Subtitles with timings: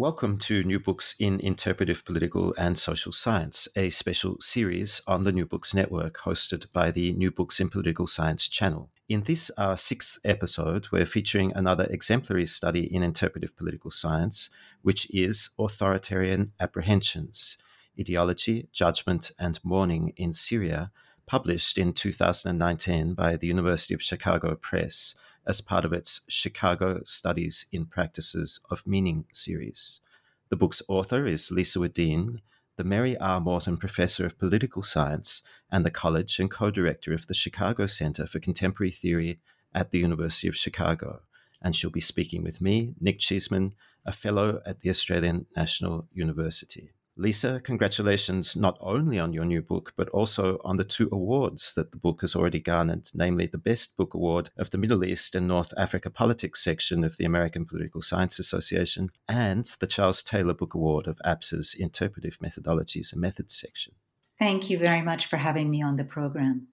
[0.00, 5.30] Welcome to New Books in Interpretive Political and Social Science, a special series on the
[5.30, 8.88] New Books Network hosted by the New Books in Political Science channel.
[9.10, 14.48] In this, our sixth episode, we're featuring another exemplary study in interpretive political science,
[14.80, 17.58] which is Authoritarian Apprehensions
[18.00, 20.92] Ideology, Judgment, and Mourning in Syria,
[21.26, 25.14] published in 2019 by the University of Chicago Press
[25.46, 30.00] as part of its Chicago Studies in Practices of Meaning series.
[30.48, 32.40] The book's author is Lisa Wedeen,
[32.76, 33.40] the Mary R.
[33.40, 38.26] Morton Professor of Political Science and the college and co director of the Chicago Center
[38.26, 39.40] for Contemporary Theory
[39.74, 41.20] at the University of Chicago.
[41.62, 43.74] And she'll be speaking with me, Nick Cheesman,
[44.04, 46.90] a fellow at the Australian National University.
[47.16, 51.90] Lisa, congratulations not only on your new book, but also on the two awards that
[51.90, 55.46] the book has already garnered, namely the Best Book Award of the Middle East and
[55.46, 60.74] North Africa Politics section of the American Political Science Association and the Charles Taylor Book
[60.74, 63.94] Award of APSA's Interpretive Methodologies and Methods section.
[64.38, 66.68] Thank you very much for having me on the program.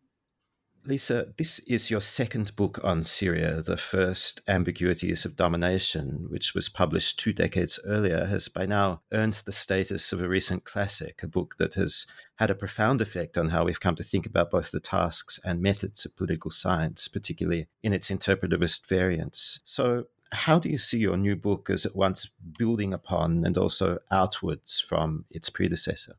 [0.87, 3.61] Lisa, this is your second book on Syria.
[3.61, 9.41] The first, Ambiguities of Domination, which was published two decades earlier, has by now earned
[9.45, 13.49] the status of a recent classic, a book that has had a profound effect on
[13.49, 17.67] how we've come to think about both the tasks and methods of political science, particularly
[17.83, 19.59] in its interpretivist variants.
[19.65, 23.99] So, how do you see your new book as at once building upon and also
[24.09, 26.15] outwards from its predecessor?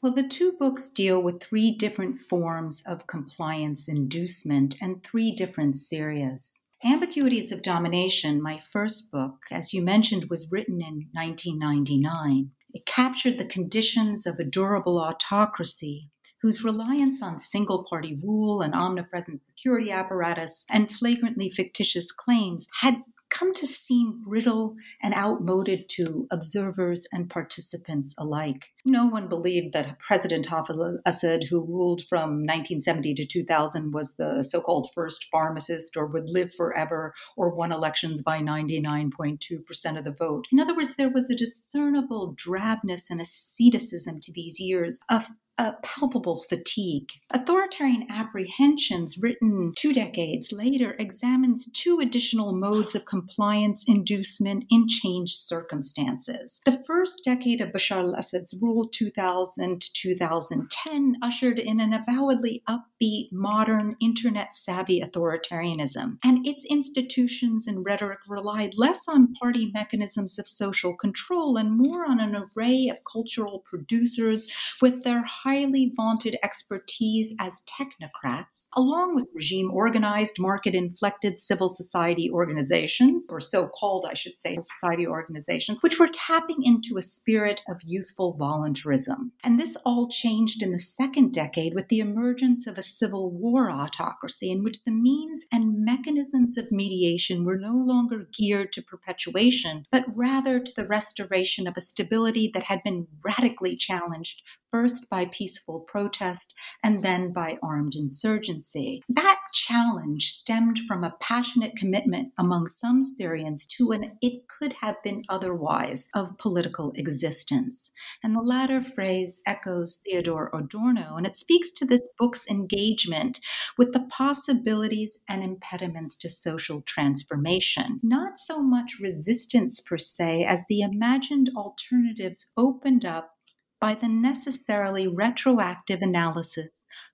[0.00, 5.76] Well, the two books deal with three different forms of compliance inducement and three different
[5.76, 6.62] Syrias.
[6.84, 12.52] Ambiguities of Domination, my first book, as you mentioned, was written in 1999.
[12.72, 16.10] It captured the conditions of a durable autocracy
[16.42, 23.02] whose reliance on single party rule and omnipresent security apparatus and flagrantly fictitious claims had
[23.30, 28.66] come to seem brittle and outmoded to observers and participants alike.
[28.84, 34.42] No one believed that President Hafez Assad, who ruled from 1970 to 2000, was the
[34.42, 40.10] so called first pharmacist or would live forever or won elections by 99.2% of the
[40.10, 40.46] vote.
[40.52, 45.24] In other words, there was a discernible drabness and asceticism to these years, a
[45.58, 47.10] a palpable fatigue.
[47.30, 55.34] Authoritarian Apprehensions, written two decades later, examines two additional modes of compliance inducement in changed
[55.34, 56.60] circumstances.
[56.64, 62.62] The first decade of Bashar al Assad's rule, 2000 to 2010, ushered in an avowedly
[63.00, 70.38] upbeat, modern, internet savvy authoritarianism, and its institutions and rhetoric relied less on party mechanisms
[70.38, 76.36] of social control and more on an array of cultural producers with their highly vaunted
[76.42, 84.06] expertise as technocrats, along with regime organized, market inflected civil society organizations, or so called,
[84.08, 89.32] I should say, society organizations, which were tapping into a spirit of youthful voluntarism.
[89.44, 93.70] And this all changed in the second decade with the emergence of a civil war
[93.70, 99.84] autocracy in which the means and mechanisms of mediation were no longer geared to perpetuation,
[99.92, 105.26] but rather to the restoration of a stability that had been radically challenged first by
[105.26, 109.02] peaceful protest and then by armed insurgency.
[109.08, 115.02] That challenge stemmed from a passionate commitment among some Syrians to an it could have
[115.02, 117.90] been otherwise of political existence.
[118.22, 123.40] And the latter phrase echoes Theodor Adorno, and it speaks to this book's engagement
[123.76, 128.00] with the possibilities and impediments to social transformation.
[128.02, 133.37] Not so much resistance per se as the imagined alternatives opened up
[133.80, 136.68] by the necessarily retroactive analysis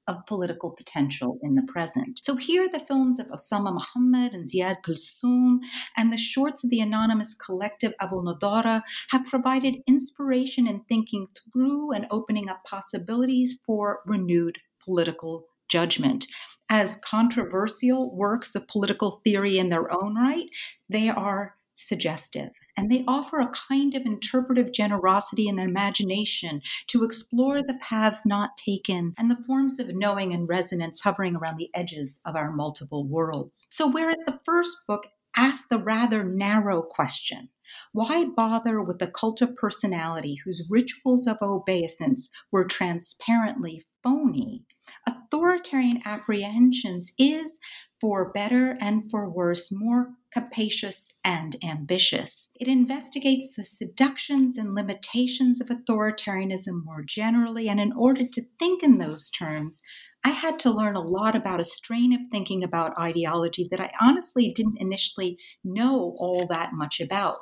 [0.07, 2.21] of political potential in the present.
[2.23, 5.59] So here the films of Osama Muhammad and Ziad Kulthum
[5.97, 12.07] and the shorts of the anonymous collective Abounaddara have provided inspiration in thinking through and
[12.11, 16.27] opening up possibilities for renewed political judgment.
[16.69, 20.49] As controversial works of political theory in their own right,
[20.89, 27.63] they are suggestive and they offer a kind of interpretive generosity and imagination to explore
[27.63, 32.21] the paths not taken and the forms of knowing and resonance hovering around the edges
[32.25, 33.67] of our multiple worlds.
[33.71, 35.07] So, whereas the first book
[35.37, 37.49] asks the rather narrow question,
[37.93, 44.65] why bother with a cult of personality whose rituals of obeisance were transparently phony?
[45.07, 47.59] Authoritarian apprehensions is,
[48.05, 52.51] for better and for worse, more capacious and ambitious.
[52.61, 58.83] It investigates the seductions and limitations of authoritarianism more generally, and in order to think
[58.83, 59.83] in those terms,
[60.23, 63.91] I had to learn a lot about a strain of thinking about ideology that I
[64.03, 67.39] honestly didn't initially know all that much about.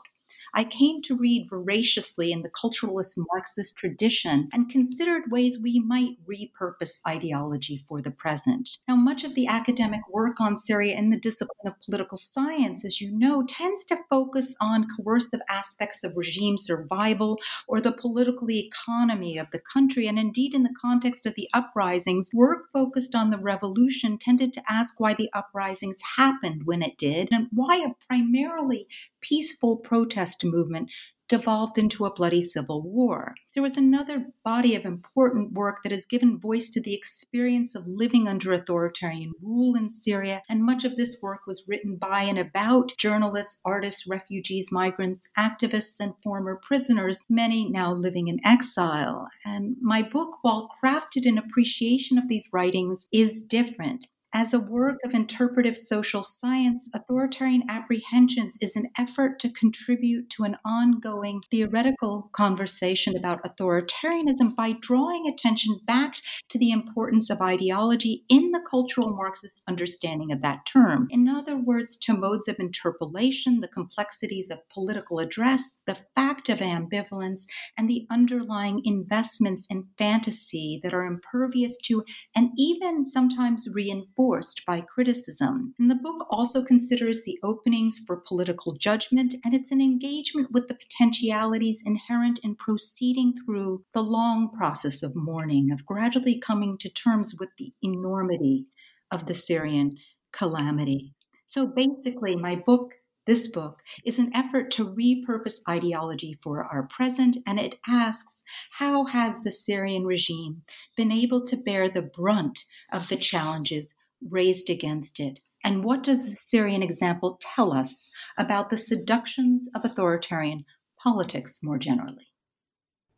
[0.54, 6.16] I came to read voraciously in the culturalist Marxist tradition and considered ways we might
[6.26, 8.68] repurpose ideology for the present.
[8.86, 13.00] Now, much of the academic work on Syria in the discipline of political science, as
[13.00, 19.38] you know, tends to focus on coercive aspects of regime survival or the political economy
[19.38, 20.06] of the country.
[20.06, 24.62] And indeed, in the context of the uprisings, work focused on the revolution tended to
[24.68, 28.86] ask why the uprisings happened when it did and why a primarily
[29.22, 30.90] peaceful protest movement
[31.32, 33.34] devolved into a bloody civil war.
[33.54, 37.86] There was another body of important work that has given voice to the experience of
[37.86, 42.38] living under authoritarian rule in Syria, and much of this work was written by and
[42.38, 49.26] about journalists, artists, refugees, migrants, activists, and former prisoners, many now living in exile.
[49.42, 54.06] And my book, while crafted in appreciation of these writings, is different.
[54.34, 60.44] As a work of interpretive social science, authoritarian apprehensions is an effort to contribute to
[60.44, 66.16] an ongoing theoretical conversation about authoritarianism by drawing attention back
[66.48, 71.08] to the importance of ideology in the cultural Marxist understanding of that term.
[71.10, 76.60] In other words, to modes of interpellation, the complexities of political address, the fact of
[76.60, 77.42] ambivalence,
[77.76, 82.02] and the underlying investments in fantasy that are impervious to
[82.34, 85.74] and even sometimes reinforced reinforced by criticism.
[85.78, 90.68] And the book also considers the openings for political judgment, and it's an engagement with
[90.68, 96.88] the potentialities inherent in proceeding through the long process of mourning, of gradually coming to
[96.88, 98.66] terms with the enormity
[99.10, 99.96] of the Syrian
[100.32, 101.14] calamity.
[101.46, 102.94] So basically, my book
[103.24, 108.42] this book is an effort to repurpose ideology for our present, and it asks
[108.72, 110.62] how has the Syrian regime
[110.96, 113.94] been able to bear the brunt of the challenges
[114.28, 115.40] raised against it?
[115.64, 120.64] And what does the Syrian example tell us about the seductions of authoritarian
[121.02, 122.26] politics more generally?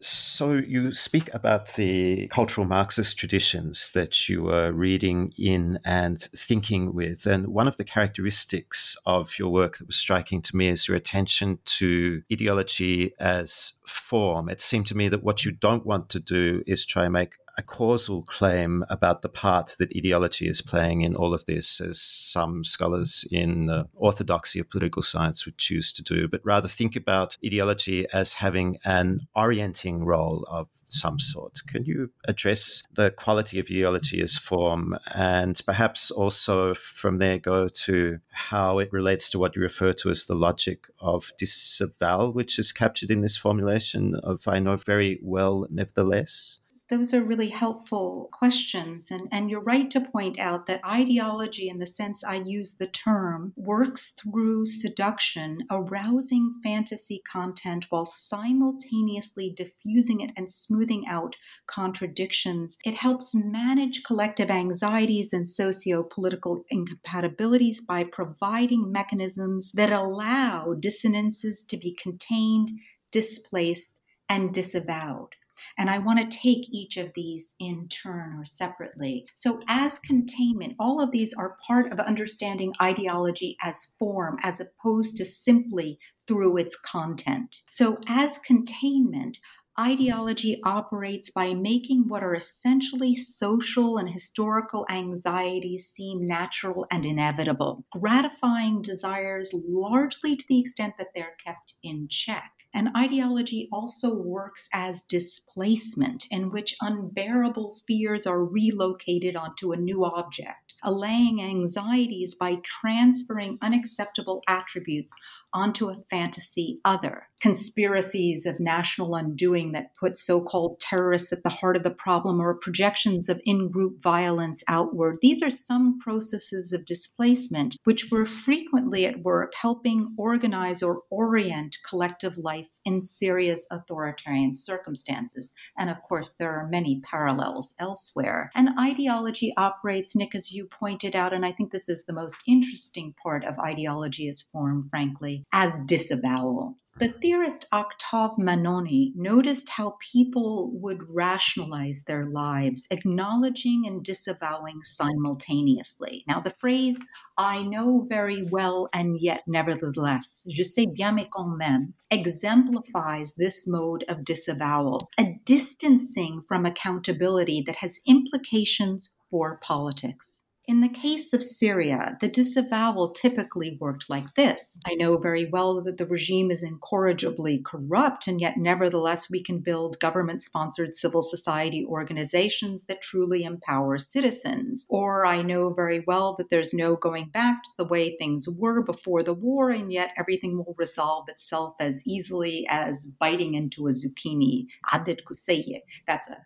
[0.06, 6.92] So, you speak about the cultural Marxist traditions that you are reading in and thinking
[6.92, 7.24] with.
[7.24, 10.96] And one of the characteristics of your work that was striking to me is your
[10.96, 14.50] attention to ideology as form.
[14.50, 17.36] It seemed to me that what you don't want to do is try and make
[17.56, 22.00] a causal claim about the part that ideology is playing in all of this, as
[22.00, 26.96] some scholars in the orthodoxy of political science would choose to do, but rather think
[26.96, 31.60] about ideology as having an orienting role of some sort.
[31.66, 37.68] Can you address the quality of ideology as form and perhaps also from there go
[37.68, 42.58] to how it relates to what you refer to as the logic of disavowal, which
[42.58, 46.60] is captured in this formulation of I know very well, nevertheless?
[46.90, 49.10] Those are really helpful questions.
[49.10, 52.86] And, and you're right to point out that ideology, in the sense I use the
[52.86, 61.36] term, works through seduction, arousing fantasy content while simultaneously diffusing it and smoothing out
[61.66, 62.76] contradictions.
[62.84, 71.64] It helps manage collective anxieties and socio political incompatibilities by providing mechanisms that allow dissonances
[71.70, 72.70] to be contained,
[73.10, 75.34] displaced, and disavowed.
[75.76, 79.26] And I want to take each of these in turn or separately.
[79.34, 85.16] So, as containment, all of these are part of understanding ideology as form, as opposed
[85.16, 87.56] to simply through its content.
[87.70, 89.38] So, as containment,
[89.78, 97.84] ideology operates by making what are essentially social and historical anxieties seem natural and inevitable,
[97.90, 102.52] gratifying desires largely to the extent that they're kept in check.
[102.74, 110.04] And ideology also works as displacement, in which unbearable fears are relocated onto a new
[110.04, 115.14] object, allaying anxieties by transferring unacceptable attributes
[115.54, 117.28] onto a fantasy other.
[117.40, 122.40] Conspiracies of national undoing that put so called terrorists at the heart of the problem
[122.40, 125.18] or projections of in group violence outward.
[125.20, 131.76] These are some processes of displacement which were frequently at work helping organize or orient
[131.88, 135.52] collective life in Syria's authoritarian circumstances.
[135.78, 138.50] And of course, there are many parallels elsewhere.
[138.54, 142.38] And ideology operates, Nick, as you pointed out, and I think this is the most
[142.46, 146.76] interesting part of ideology as form, frankly, as disavowal.
[146.96, 156.22] The theorist Octave Mannoni noticed how people would rationalize their lives, acknowledging and disavowing simultaneously.
[156.28, 156.96] Now, the phrase,
[157.36, 163.66] I know very well and yet nevertheless, je sais bien mais quand même, exemplifies this
[163.66, 170.43] mode of disavowal, a distancing from accountability that has implications for politics.
[170.66, 175.82] In the case of Syria, the disavowal typically worked like this I know very well
[175.82, 181.20] that the regime is incorrigibly corrupt, and yet, nevertheless, we can build government sponsored civil
[181.20, 184.86] society organizations that truly empower citizens.
[184.88, 188.82] Or I know very well that there's no going back to the way things were
[188.82, 193.90] before the war, and yet everything will resolve itself as easily as biting into a
[193.90, 194.68] zucchini.
[194.94, 195.82] Kuseye.
[196.06, 196.38] That's a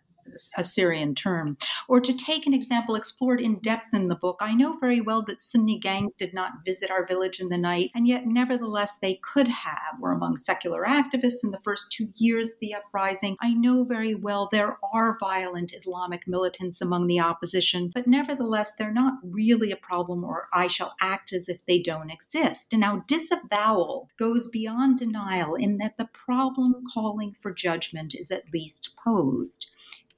[0.57, 1.57] Assyrian term.
[1.87, 5.21] Or to take an example explored in depth in the book, I know very well
[5.23, 9.19] that Sunni gangs did not visit our village in the night, and yet nevertheless they
[9.33, 13.35] could have, were among secular activists in the first two years of the uprising.
[13.41, 18.91] I know very well there are violent Islamic militants among the opposition, but nevertheless they're
[18.91, 22.73] not really a problem, or I shall act as if they don't exist.
[22.73, 28.91] Now disavowal goes beyond denial in that the problem calling for judgment is at least
[29.03, 29.69] posed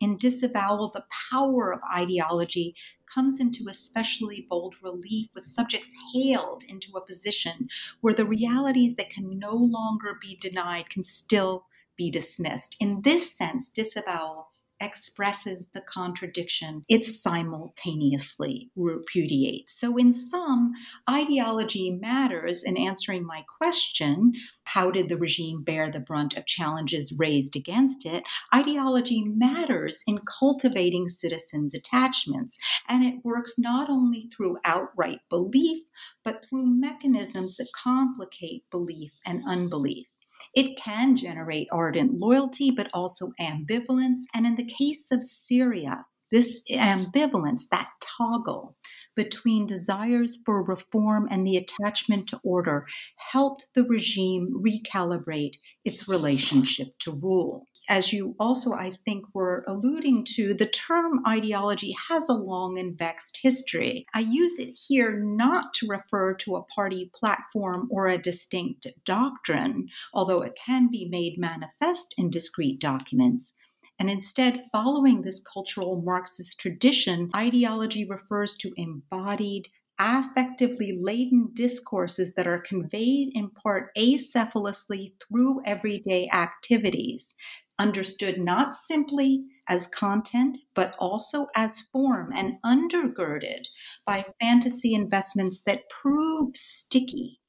[0.01, 6.93] in disavowal, the power of ideology comes into especially bold relief with subjects hailed into
[6.97, 7.69] a position
[8.01, 12.75] where the realities that can no longer be denied can still be dismissed.
[12.79, 14.50] In this sense, disavowal
[14.81, 19.79] expresses the contradiction it simultaneously repudiates.
[19.79, 20.73] So, in sum,
[21.09, 24.33] ideology matters in answering my question
[24.63, 28.23] how did the regime bear the brunt of challenges raised against it?
[28.53, 32.57] Ideology matters in cultivating citizens' attachments,
[32.87, 35.79] and it works not only through outright belief,
[36.23, 40.07] but through mechanisms that complicate belief and unbelief.
[40.53, 44.19] It can generate ardent loyalty, but also ambivalence.
[44.33, 48.75] And in the case of Syria, this ambivalence, that toggle
[49.15, 52.85] between desires for reform and the attachment to order,
[53.17, 60.25] helped the regime recalibrate its relationship to rule as you also, I think, were alluding
[60.35, 64.05] to, the term ideology has a long and vexed history.
[64.13, 69.87] I use it here not to refer to a party platform or a distinct doctrine,
[70.13, 73.55] although it can be made manifest in discrete documents.
[73.99, 79.67] And instead, following this cultural Marxist tradition, ideology refers to embodied,
[79.99, 87.35] affectively laden discourses that are conveyed in part acephalously through everyday activities
[87.81, 93.65] understood not simply as content, but also as form and undergirded
[94.05, 97.39] by fantasy investments that prove sticky.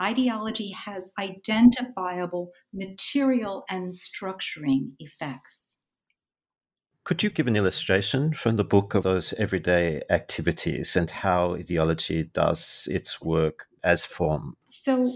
[0.00, 5.80] Ideology has identifiable material and structuring effects.
[7.04, 12.24] Could you give an illustration from the book of those everyday activities and how ideology
[12.24, 14.56] does its work as form?
[14.66, 15.14] So,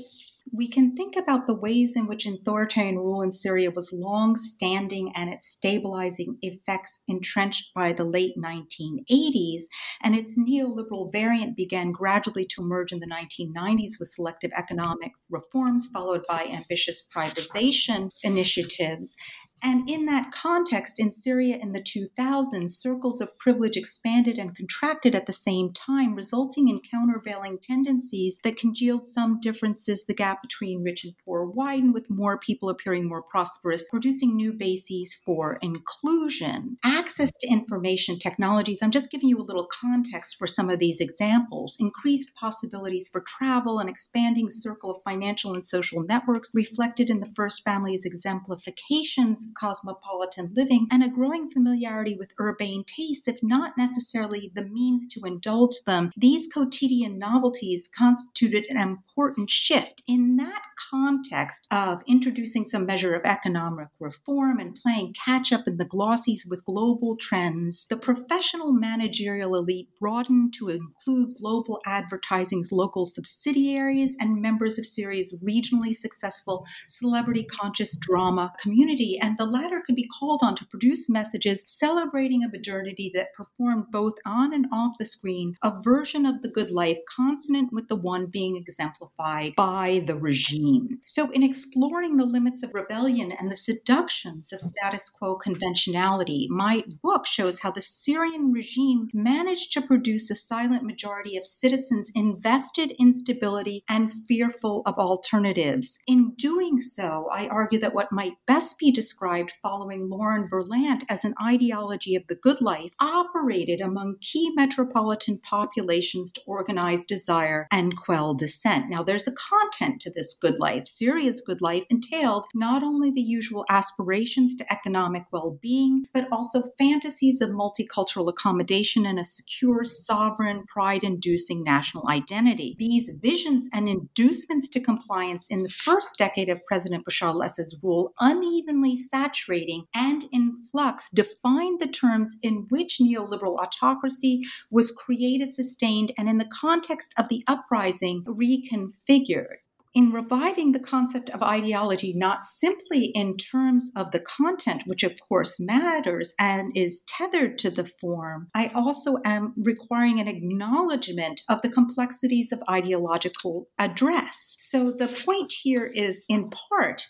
[0.52, 5.10] we can think about the ways in which authoritarian rule in Syria was long standing
[5.14, 9.62] and its stabilizing effects entrenched by the late 1980s,
[10.02, 15.88] and its neoliberal variant began gradually to emerge in the 1990s with selective economic reforms,
[15.92, 19.16] followed by ambitious privatization initiatives.
[19.64, 25.14] And in that context, in Syria in the 2000s, circles of privilege expanded and contracted
[25.14, 30.04] at the same time, resulting in countervailing tendencies that congealed some differences.
[30.04, 34.52] The gap between rich and poor widened, with more people appearing more prosperous, producing new
[34.52, 36.78] bases for inclusion.
[36.84, 41.00] Access to information technologies, I'm just giving you a little context for some of these
[41.00, 47.20] examples, increased possibilities for travel, an expanding circle of financial and social networks reflected in
[47.20, 53.76] the first family's exemplifications cosmopolitan living and a growing familiarity with urbane tastes, if not
[53.76, 60.02] necessarily the means to indulge them, these quotidian novelties constituted an important shift.
[60.06, 65.76] In that context of introducing some measure of economic reform and playing catch up in
[65.76, 73.04] the glossies with global trends, the professional managerial elite broadened to include global advertising's local
[73.04, 79.18] subsidiaries and members of Syria's regionally successful celebrity conscious drama community.
[79.20, 83.86] And the latter could be called on to produce messages celebrating a modernity that performed
[83.90, 87.96] both on and off the screen a version of the good life consonant with the
[87.96, 91.00] one being exemplified by the regime.
[91.06, 96.84] So, in exploring the limits of rebellion and the seductions of status quo conventionality, my
[97.02, 102.94] book shows how the Syrian regime managed to produce a silent majority of citizens invested
[102.96, 105.98] in stability and fearful of alternatives.
[106.06, 109.31] In doing so, I argue that what might best be described
[109.62, 116.32] following Lauren Berlant as an ideology of the good life operated among key metropolitan populations
[116.32, 118.88] to organize desire and quell dissent.
[118.88, 120.86] Now, there's a content to this good life.
[120.86, 126.62] Syria's good life entailed not only the usual aspirations to economic well being, but also
[126.78, 132.74] fantasies of multicultural accommodation and a secure, sovereign, pride inducing national identity.
[132.78, 137.78] These visions and inducements to compliance in the first decade of President Bashar al Assad's
[137.82, 144.40] rule, unevenly saturating and in flux, defined the terms in which neoliberal autocracy
[144.70, 149.58] was created, sustained, and in the context of the uprising, reconfigured
[149.94, 155.12] in reviving the concept of ideology, not simply in terms of the content, which of
[155.20, 161.60] course matters and is tethered to the form, I also am requiring an acknowledgement of
[161.62, 164.56] the complexities of ideological address.
[164.58, 167.06] So the point here is in part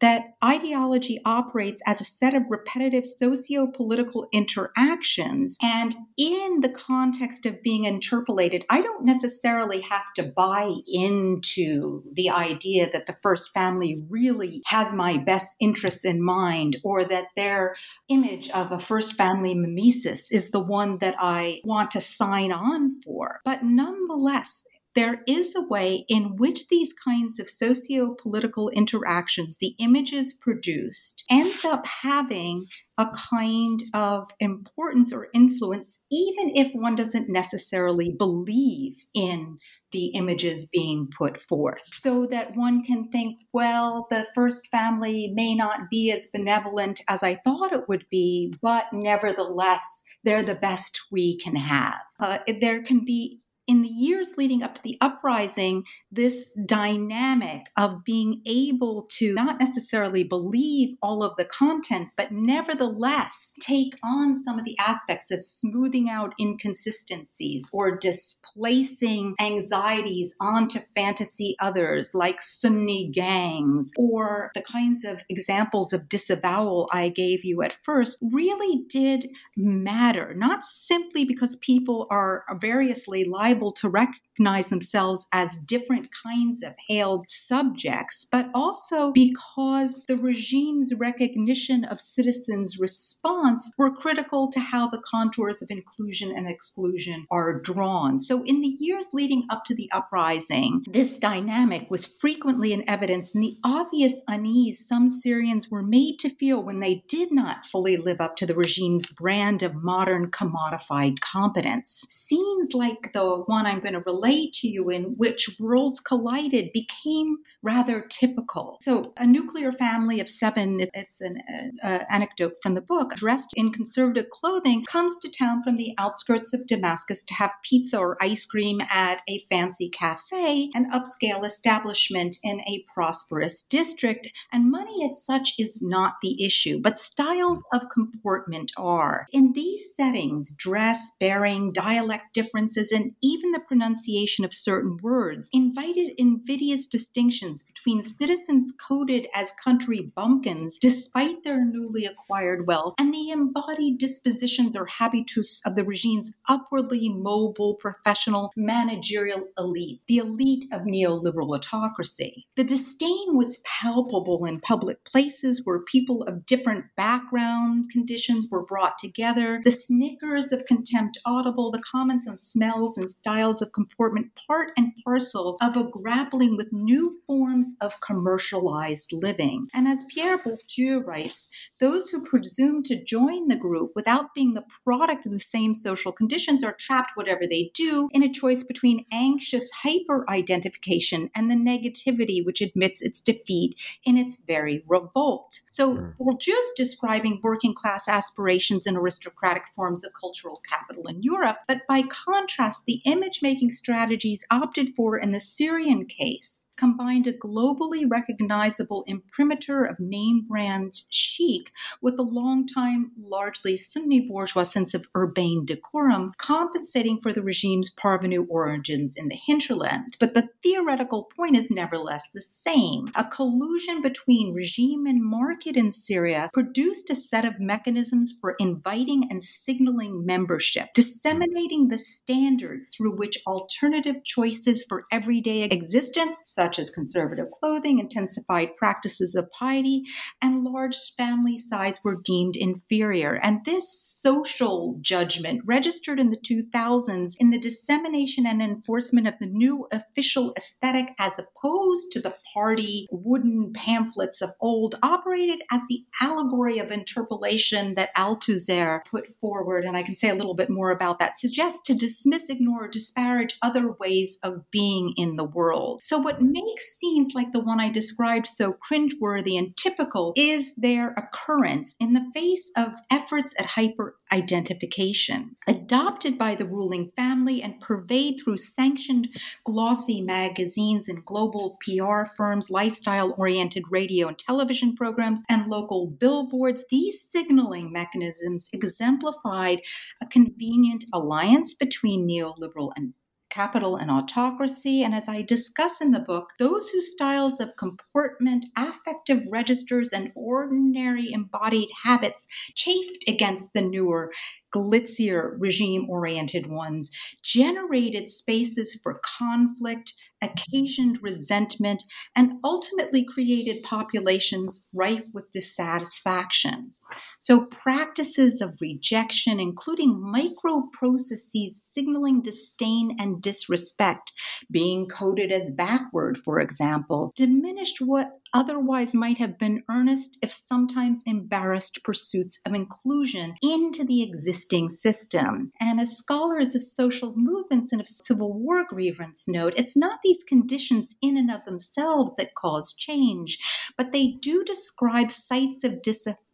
[0.00, 5.56] that ideology operates as a set of repetitive socio political interactions.
[5.62, 12.30] And in the context of being interpellated, I don't necessarily have to buy into the
[12.30, 17.76] idea that the first family really has my best interests in mind or that their
[18.08, 23.00] image of a first family mimesis is the one that I want to sign on
[23.02, 23.40] for.
[23.44, 29.74] But nonetheless, there is a way in which these kinds of socio political interactions, the
[29.78, 32.66] images produced, ends up having
[32.98, 39.58] a kind of importance or influence, even if one doesn't necessarily believe in
[39.92, 41.82] the images being put forth.
[41.92, 47.22] So that one can think, well, the first family may not be as benevolent as
[47.22, 52.00] I thought it would be, but nevertheless, they're the best we can have.
[52.20, 53.39] Uh, there can be
[53.70, 59.60] in the years leading up to the uprising, this dynamic of being able to not
[59.60, 65.40] necessarily believe all of the content, but nevertheless take on some of the aspects of
[65.40, 75.04] smoothing out inconsistencies or displacing anxieties onto fantasy others, like Sunni gangs, or the kinds
[75.04, 81.54] of examples of disavowal I gave you at first, really did matter, not simply because
[81.54, 88.48] people are variously liable able to recognize themselves as different kinds of hailed subjects, but
[88.54, 95.70] also because the regime's recognition of citizens' response were critical to how the contours of
[95.70, 98.18] inclusion and exclusion are drawn.
[98.18, 103.34] So, in the years leading up to the uprising, this dynamic was frequently in evidence,
[103.34, 107.98] and the obvious unease some Syrians were made to feel when they did not fully
[107.98, 112.06] live up to the regime's brand of modern commodified competence.
[112.10, 117.38] Scenes like the one I'm going to relate to you in which worlds collided became
[117.62, 118.78] rather typical.
[118.80, 121.38] So, a nuclear family of seven, it's an
[121.84, 125.92] uh, uh, anecdote from the book, dressed in conservative clothing, comes to town from the
[125.98, 131.44] outskirts of Damascus to have pizza or ice cream at a fancy cafe, an upscale
[131.44, 134.28] establishment in a prosperous district.
[134.52, 139.26] And money as such is not the issue, but styles of comportment are.
[139.32, 146.14] In these settings, dress, bearing, dialect differences, and even the pronunciation of certain words invited
[146.18, 153.30] invidious distinctions between citizens coded as country bumpkins despite their newly acquired wealth and the
[153.30, 160.82] embodied dispositions or habitus of the regime's upwardly mobile professional managerial elite, the elite of
[160.82, 162.46] neoliberal autocracy.
[162.56, 168.98] The disdain was palpable in public places where people of different background conditions were brought
[168.98, 174.70] together, the snickers of contempt audible, the comments on smells and styles of comportment part
[174.76, 179.68] and parcel of a grappling with new forms of commercialized living.
[179.74, 181.48] And as Pierre Bourdieu writes,
[181.80, 186.12] those who presume to join the group without being the product of the same social
[186.12, 191.54] conditions are trapped, whatever they do, in a choice between anxious hyper identification and the
[191.54, 195.60] negativity which admits its defeat in its very revolt.
[195.70, 196.14] So mm.
[196.18, 202.02] Bourdieu's describing working class aspirations and aristocratic forms of cultural capital in Europe, but by
[202.02, 209.04] contrast, the image making strategies opted for in the Syrian case combined a globally recognizable
[209.06, 216.32] imprimatur of name brand chic with a long-time, largely Sunni bourgeois sense of urbane decorum,
[216.38, 220.16] compensating for the regime's parvenu origins in the hinterland.
[220.18, 223.08] But the theoretical point is nevertheless the same.
[223.14, 229.24] A collusion between regime and market in Syria produced a set of mechanisms for inviting
[229.30, 236.78] and signaling membership, disseminating the standards through which alternative choices for everyday existence, such such
[236.78, 240.04] as conservative clothing, intensified practices of piety,
[240.40, 243.40] and large family size were deemed inferior.
[243.42, 249.46] And this social judgment registered in the 2000s in the dissemination and enforcement of the
[249.46, 256.04] new official aesthetic as opposed to the party wooden pamphlets of old operated as the
[256.20, 259.84] allegory of interpellation that Althusser put forward.
[259.84, 263.58] And I can say a little bit more about that, suggests to dismiss, ignore, disparage
[263.60, 266.04] other ways of being in the world.
[266.04, 271.12] So what makes scenes like the one I described so cringeworthy and typical is their
[271.12, 277.80] occurrence in the face of efforts at hyper identification, adopted by the ruling family and
[277.80, 279.28] purveyed through sanctioned
[279.64, 286.84] glossy magazines and global PR firms, lifestyle oriented radio and television programs, and local billboards.
[286.90, 289.82] These signaling mechanisms exemplified
[290.22, 293.14] a convenient alliance between neoliberal and
[293.50, 295.02] capital and autocracy.
[295.02, 300.32] And as I discuss in the book, those whose styles of comportment, affective registers, and
[300.34, 304.32] ordinary embodied habits chafed against the newer
[304.74, 307.10] glitzier regime oriented ones
[307.42, 316.92] generated spaces for conflict, occasioned resentment, and ultimately created populations rife with dissatisfaction.
[317.38, 324.32] So, practices of rejection, including micro processes signaling disdain and disrespect,
[324.70, 331.22] being coded as backward, for example, diminished what otherwise might have been earnest, if sometimes
[331.26, 335.72] embarrassed, pursuits of inclusion into the existing system.
[335.80, 340.44] And as scholars of social movements and of Civil War grievance note, it's not these
[340.44, 343.58] conditions in and of themselves that cause change,
[343.96, 346.02] but they do describe sites of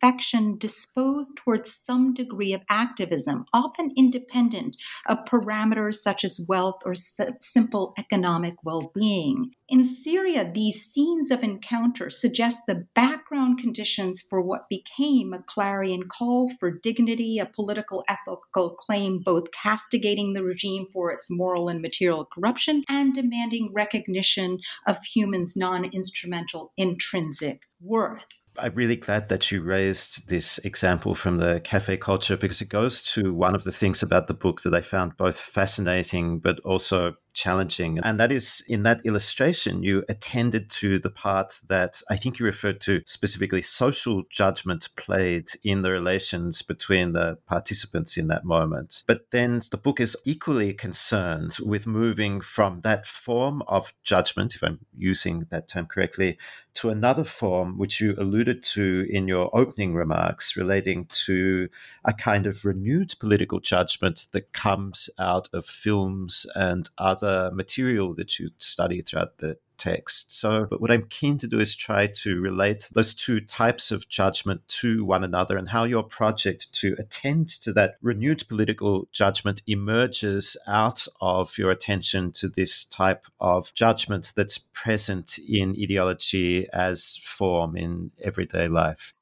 [0.07, 6.95] disaffection disposed towards some degree of activism, often independent of parameters such as wealth or
[6.95, 9.51] simple economic well being.
[9.69, 16.05] In Syria, these scenes of encounter suggest the background conditions for what became a clarion
[16.09, 21.83] call for dignity, a political ethical claim both castigating the regime for its moral and
[21.83, 28.23] material corruption and demanding recognition of humans' non instrumental intrinsic worth.
[28.59, 33.03] I'm really glad that you raised this example from the cafe culture because it goes
[33.15, 37.17] to one of the things about the book that I found both fascinating but also
[37.37, 38.01] challenging.
[38.03, 42.47] And that is in that illustration, you attended to the part that I think you
[42.47, 49.05] referred to specifically social judgment played in the relations between the participants in that moment.
[49.07, 54.63] But then the book is equally concerned with moving from that form of judgment, if
[54.65, 56.39] I'm using that term correctly,
[56.75, 61.69] to another form, which you alluded to in your opening remarks, relating to
[62.05, 68.15] a kind of renewed political judgment that comes out of films and other other material
[68.15, 70.33] that you study throughout the text.
[70.35, 74.09] So, but what I'm keen to do is try to relate those two types of
[74.09, 79.61] judgment to one another and how your project to attend to that renewed political judgment
[79.67, 87.17] emerges out of your attention to this type of judgment that's present in ideology as
[87.23, 89.13] form in everyday life.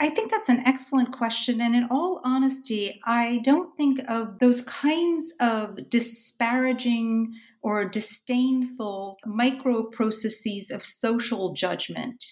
[0.00, 1.60] I think that's an excellent question.
[1.60, 9.84] And in all honesty, I don't think of those kinds of disparaging or disdainful micro
[9.84, 12.24] processes of social judgment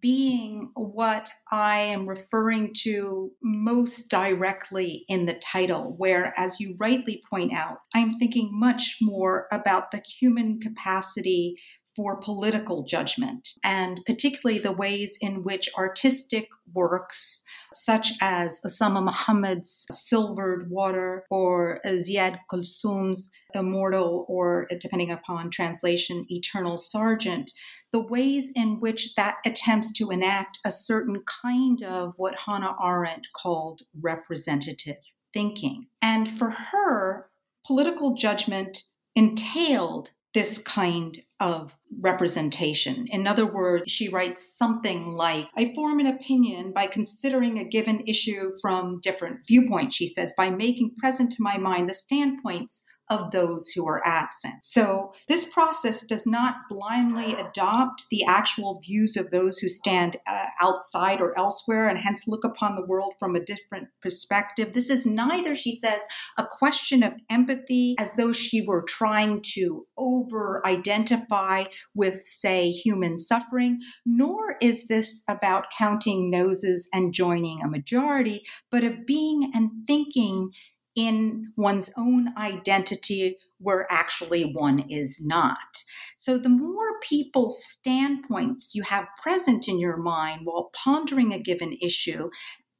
[0.00, 7.22] being what I am referring to most directly in the title, where, as you rightly
[7.30, 11.56] point out, I'm thinking much more about the human capacity
[11.96, 19.86] for political judgment, and particularly the ways in which artistic works, such as Osama Muhammad's
[19.90, 27.50] Silvered Water or Ziad Kulthum's Immortal, or depending upon translation, Eternal Sergeant,
[27.92, 33.26] the ways in which that attempts to enact a certain kind of what Hannah Arendt
[33.36, 34.96] called representative
[35.32, 35.86] thinking.
[36.00, 37.30] And for her,
[37.66, 38.84] political judgment
[39.16, 43.06] entailed this kind of representation.
[43.10, 48.04] In other words, she writes something like I form an opinion by considering a given
[48.06, 53.32] issue from different viewpoints, she says, by making present to my mind the standpoints of
[53.32, 54.64] those who are absent.
[54.64, 60.46] So, this process does not blindly adopt the actual views of those who stand uh,
[60.62, 64.72] outside or elsewhere and hence look upon the world from a different perspective.
[64.72, 66.02] This is neither, she says,
[66.38, 73.18] a question of empathy as though she were trying to over identify with, say, human
[73.18, 79.70] suffering, nor is this about counting noses and joining a majority, but of being and
[79.86, 80.50] thinking
[80.96, 85.82] in one's own identity where actually one is not.
[86.16, 91.76] So, the more people's standpoints you have present in your mind while pondering a given
[91.82, 92.30] issue,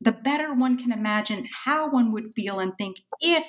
[0.00, 3.46] the better one can imagine how one would feel and think if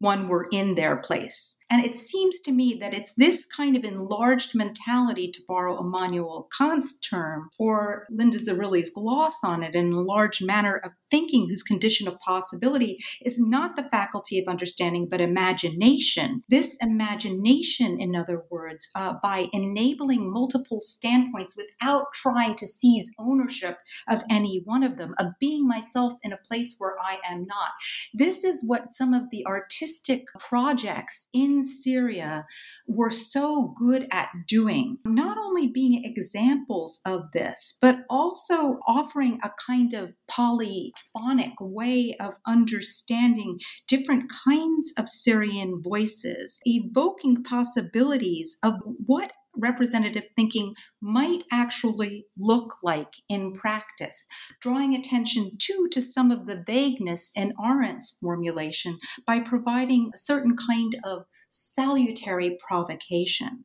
[0.00, 1.56] one were in their place.
[1.72, 6.48] And it seems to me that it's this kind of enlarged mentality, to borrow Immanuel
[6.58, 12.08] Kant's term, or Linda Zerilli's gloss on it, an enlarged manner of thinking whose condition
[12.08, 16.42] of possibility is not the faculty of understanding, but imagination.
[16.48, 23.78] This imagination, in other words, uh, by enabling multiple standpoints without trying to seize ownership
[24.08, 27.70] of any one of them, of being myself in a place where I am not.
[28.12, 29.89] This is what some of the artistic
[30.38, 32.46] projects in Syria
[32.86, 39.50] were so good at doing, not only being examples of this, but also offering a
[39.66, 48.74] kind of polyphonic way of understanding different kinds of Syrian voices, evoking possibilities of
[49.06, 54.26] what representative thinking might actually look like in practice,
[54.60, 60.56] drawing attention too to some of the vagueness in Arendt's formulation by providing a certain
[60.56, 63.64] kind of salutary provocation.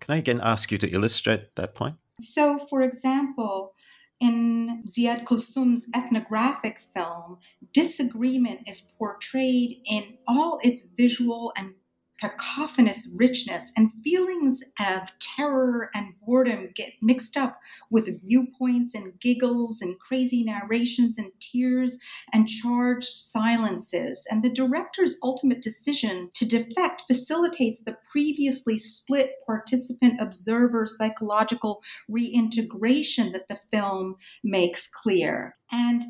[0.00, 1.96] Can I again ask you to illustrate that point?
[2.20, 3.74] So, for example,
[4.20, 7.38] in Ziad Kulthum's ethnographic film,
[7.72, 11.74] disagreement is portrayed in all its visual and
[12.20, 19.80] cacophonous richness and feelings of terror and boredom get mixed up with viewpoints and giggles
[19.80, 21.98] and crazy narrations and tears
[22.32, 24.26] and charged silences.
[24.30, 33.32] And the director's ultimate decision to defect facilitates the previously split participant observer psychological reintegration
[33.32, 35.56] that the film makes clear.
[35.70, 36.02] And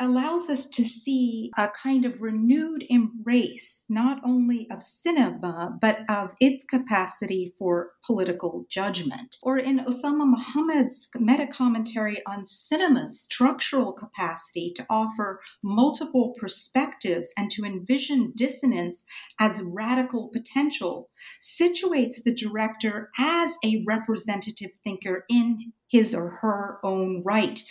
[0.00, 6.34] allows us to see a kind of renewed embrace, not only of cinema, but of
[6.40, 9.36] its capacity for political judgment.
[9.42, 17.50] Or in Osama Muhammad's meta commentary on cinema's structural capacity to offer multiple perspectives and
[17.52, 19.04] to envision dissonance
[19.38, 21.08] as radical potential,
[21.40, 27.62] situates the director as a representative thinker in his or her own right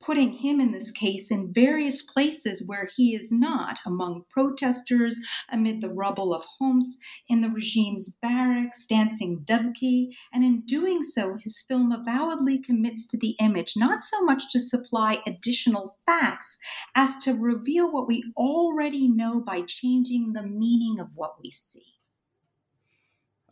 [0.00, 5.80] putting him in this case in various places where he is not, among protesters, amid
[5.80, 11.62] the rubble of Homs, in the regime's barracks, dancing dubki, and in doing so, his
[11.68, 16.58] film avowedly commits to the image not so much to supply additional facts
[16.94, 21.99] as to reveal what we already know by changing the meaning of what we see.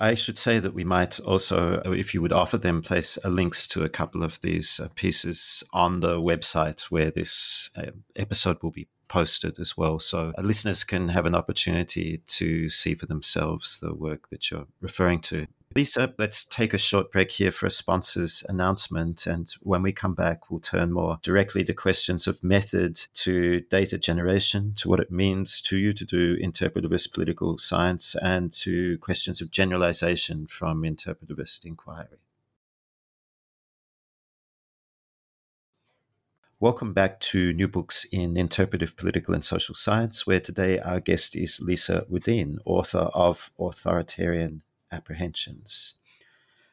[0.01, 3.29] I should say that we might also, uh, if you would offer them, place uh,
[3.29, 7.71] links to a couple of these uh, pieces on the website where this
[8.15, 9.99] episode will be posted as well.
[9.99, 15.21] So listeners can have an opportunity to see for themselves the work that you're referring
[15.23, 15.49] to.
[15.79, 19.29] Lisa, let's take a short break here for a sponsor's announcement.
[19.29, 23.97] And when we come back, we'll turn more directly to questions of method, to data
[23.97, 29.41] generation, to what it means to you to do interpretivist political science, and to questions
[29.41, 32.19] of generalization from interpretivist inquiry.
[36.59, 41.37] Welcome back to New Books in Interpretive Political and Social Science, where today our guest
[41.37, 45.95] is Lisa Wedeen, author of Authoritarian apprehensions.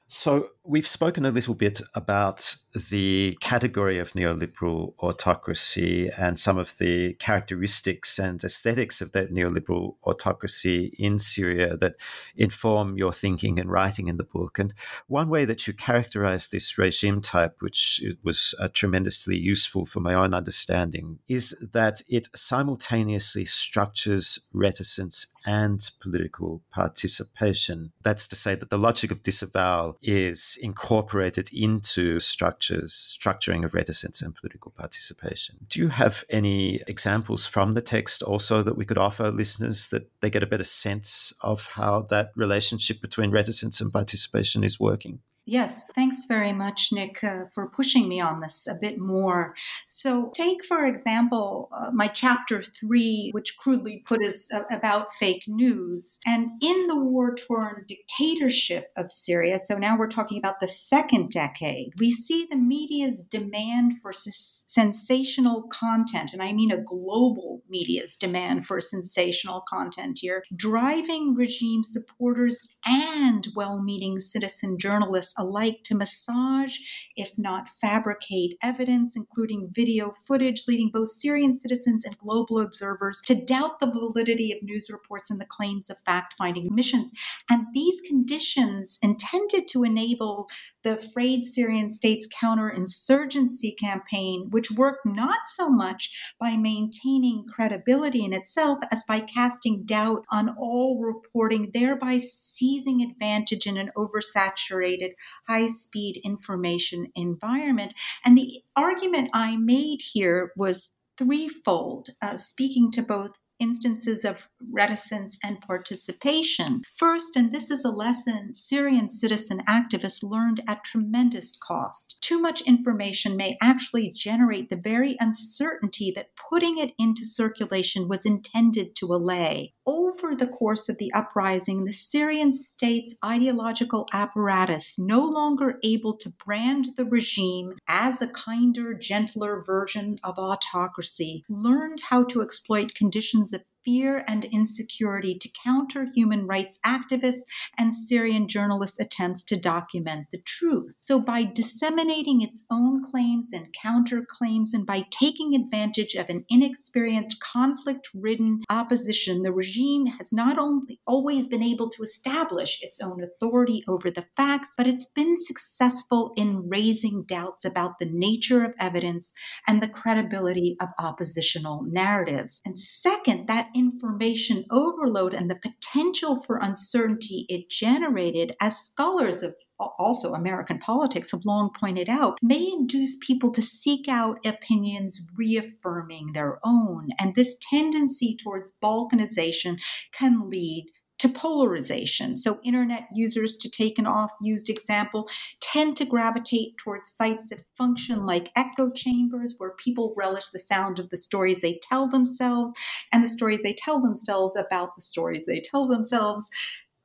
[0.07, 2.55] So, We've spoken a little bit about
[2.89, 9.97] the category of neoliberal autocracy and some of the characteristics and aesthetics of that neoliberal
[10.03, 11.95] autocracy in Syria that
[12.35, 14.57] inform your thinking and writing in the book.
[14.57, 14.73] And
[15.05, 20.15] one way that you characterize this regime type, which was uh, tremendously useful for my
[20.15, 27.91] own understanding, is that it simultaneously structures reticence and political participation.
[28.01, 34.21] That's to say that the logic of disavowal is incorporated into structures, structuring of reticence
[34.21, 35.57] and political participation.
[35.69, 40.09] Do you have any examples from the text also that we could offer listeners that
[40.21, 45.19] they get a better sense of how that relationship between reticence and participation is working?
[45.47, 49.53] Yes, thanks very much, Nick, uh, for pushing me on this a bit more.
[49.85, 55.43] So, take, for example, uh, my chapter three, which crudely put is uh, about fake
[55.47, 56.19] news.
[56.25, 61.29] And in the war torn dictatorship of Syria, so now we're talking about the second
[61.29, 67.61] decade, we see the media's demand for s- sensational content, and I mean a global
[67.69, 75.79] media's demand for sensational content here, driving regime supporters and well meaning citizen journalists alike
[75.83, 76.77] to massage,
[77.15, 83.35] if not fabricate, evidence, including video footage, leading both Syrian citizens and global observers to
[83.35, 87.11] doubt the validity of news reports and the claims of fact finding missions.
[87.49, 90.47] And these conditions intended to enable
[90.83, 98.33] the frayed Syrian state's counterinsurgency campaign, which worked not so much by maintaining credibility in
[98.33, 105.11] itself as by casting doubt on all reporting, thereby seizing advantage in an oversaturated
[105.47, 107.93] high speed information environment.
[108.23, 115.37] And the argument I made here was threefold, uh, speaking to both instances of reticence
[115.43, 116.81] and participation.
[116.97, 122.61] First, and this is a lesson Syrian citizen activists learned at tremendous cost, too much
[122.61, 129.13] information may actually generate the very uncertainty that putting it into circulation was intended to
[129.13, 129.73] allay.
[129.87, 136.31] Over the course of the uprising, the Syrian state's ideological apparatus, no longer able to
[136.43, 143.53] brand the regime as a kinder, gentler version of autocracy, learned how to exploit conditions
[143.53, 147.43] of fear and insecurity to counter human rights activists
[147.77, 150.95] and Syrian journalists' attempts to document the truth.
[151.01, 157.39] So, by disseminating its own claims and counterclaims, and by taking advantage of an inexperienced,
[157.39, 163.21] conflict ridden opposition, the regime has not only always been able to establish its own
[163.23, 168.73] authority over the facts, but it's been successful in raising doubts about the nature of
[168.79, 169.33] evidence
[169.67, 172.61] and the credibility of oppositional narratives.
[172.65, 179.53] And second, that information overload and the potential for uncertainty it generated, as scholars of
[179.77, 186.31] also American politics have long pointed out, may induce people to seek out opinions reaffirming
[186.33, 187.09] their own.
[187.19, 189.77] And this tendency towards balkanization
[190.13, 190.85] can lead
[191.19, 192.35] to polarization.
[192.37, 195.29] So, internet users, to take an off used example,
[195.61, 200.99] tend to gravitate towards sites that function like echo chambers, where people relish the sound
[200.99, 202.71] of the stories they tell themselves
[203.11, 206.49] and the stories they tell themselves about the stories they tell themselves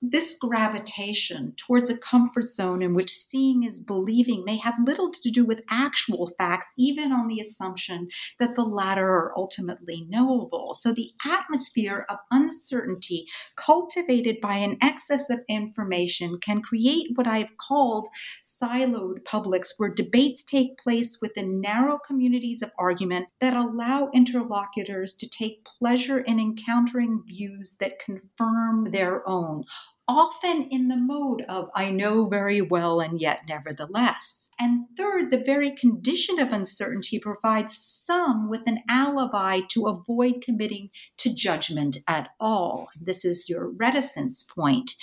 [0.03, 5.31] this gravitation towards a comfort zone in which seeing is believing may have little to
[5.31, 8.09] do with actual facts, even on the assumption
[8.39, 10.73] that the latter are ultimately knowable.
[10.73, 17.57] So, the atmosphere of uncertainty cultivated by an excess of information can create what I've
[17.59, 18.09] called
[18.43, 25.29] siloed publics, where debates take place within narrow communities of argument that allow interlocutors to
[25.29, 29.65] take pleasure in encountering views that confirm their own
[30.11, 34.51] often in the mode of I know very well and yet nevertheless.
[34.59, 40.91] And third, the very condition of uncertainty provides some with an alibi to avoid committing
[41.19, 42.89] to judgment at all.
[43.01, 44.97] This is your reticence point.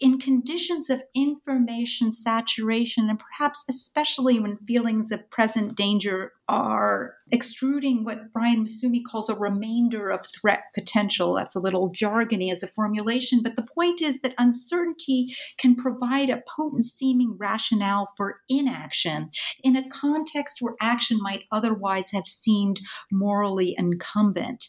[0.00, 8.04] In conditions of information saturation, and perhaps especially when feelings of present danger are extruding
[8.04, 11.34] what Brian Massumi calls a remainder of threat potential.
[11.34, 16.28] That's a little jargony as a formulation, but the point is that uncertainty can provide
[16.28, 19.30] a potent seeming rationale for inaction
[19.64, 24.68] in a context where action might otherwise have seemed morally incumbent.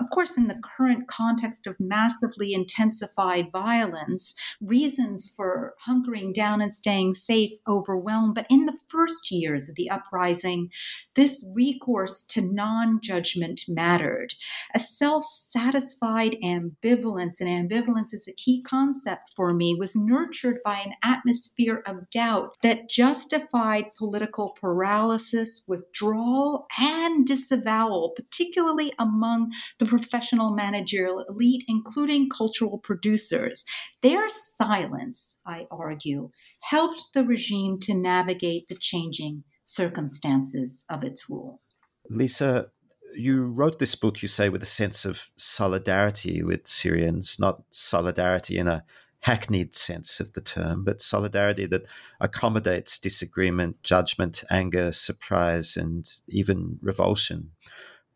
[0.00, 6.74] Of course, in the current context of massively intensified violence, reasons for hunkering down and
[6.74, 8.32] staying safe overwhelm.
[8.32, 10.70] But in the first years of the uprising,
[11.16, 14.34] this recourse to non judgment mattered.
[14.74, 20.78] A self satisfied ambivalence, and ambivalence is a key concept for me was nurtured by
[20.78, 30.54] an atmosphere of doubt that justified political paralysis, withdrawal, and disavowal, particularly among the professional
[30.54, 33.64] managerial elite, including cultural producers.
[34.02, 36.30] Their silence, I argue,
[36.60, 41.60] helped the regime to navigate the changing circumstances of its rule.
[42.08, 42.68] Lisa,
[43.16, 48.56] you wrote this book, you say, with a sense of solidarity with Syrians, not solidarity
[48.56, 48.84] in a
[49.22, 51.86] hackneyed sense of the term, but solidarity that
[52.20, 57.50] accommodates disagreement, judgment, anger, surprise, and even revulsion.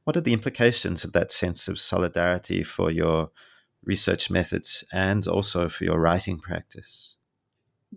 [0.05, 3.31] What are the implications of that sense of solidarity for your
[3.83, 7.17] research methods and also for your writing practice?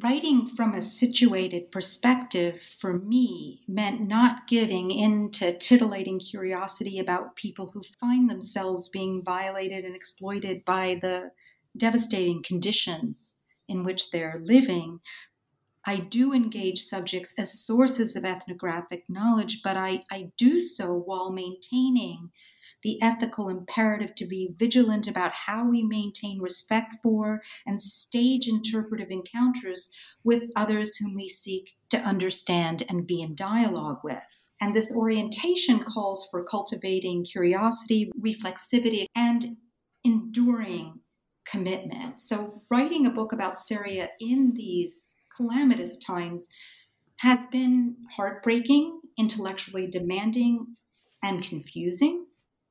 [0.04, 7.36] writing from a situated perspective for me meant not giving in to titillating curiosity about
[7.36, 11.32] people who find themselves being violated and exploited by the
[11.76, 13.34] devastating conditions
[13.68, 15.00] in which they're living.
[15.90, 21.32] I do engage subjects as sources of ethnographic knowledge, but I, I do so while
[21.32, 22.30] maintaining
[22.84, 29.10] the ethical imperative to be vigilant about how we maintain respect for and stage interpretive
[29.12, 29.90] encounters
[30.26, 34.26] with others whom we seek to understand and be in dialogue with.
[34.60, 39.56] And this orientation calls for cultivating curiosity, reflexivity, and
[40.04, 41.00] enduring
[41.46, 42.20] commitment.
[42.20, 46.50] So, writing a book about Syria in these calamitous times
[47.18, 50.76] has been heartbreaking, intellectually demanding,
[51.24, 52.28] and confusing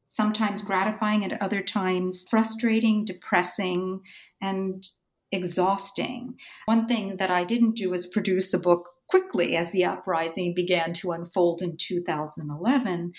[0.06, 4.00] sometimes gratifying at other times frustrating, depressing,
[4.40, 4.88] and
[5.32, 6.34] exhausting.
[6.66, 10.92] One thing that I didn't do was produce a book quickly as the uprising began
[10.92, 13.12] to unfold in 2011.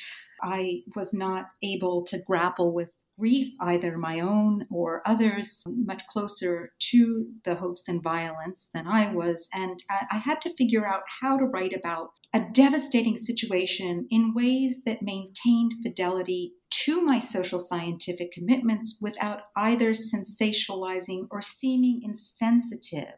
[0.43, 6.73] I was not able to grapple with grief, either my own or others, much closer
[6.91, 9.47] to the hopes and violence than I was.
[9.53, 14.81] And I, had to figure out how to write about a devastating situation in ways
[14.85, 23.15] that maintained fidelity to my social scientific commitments without either sensationalizing or seeming insensitive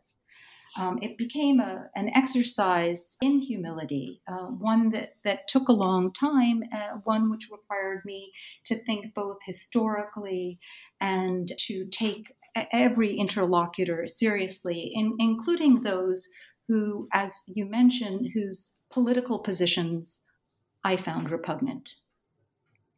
[0.80, 6.14] um, it became a, an exercise in humility, uh, one that, that took a long
[6.14, 8.32] time, uh, one which required me
[8.64, 10.58] to think both historically
[11.02, 12.32] and to take
[12.72, 16.30] every interlocutor seriously, in, including those
[16.70, 20.22] who, as you mentioned, whose political positions
[20.86, 21.90] I found repugnant.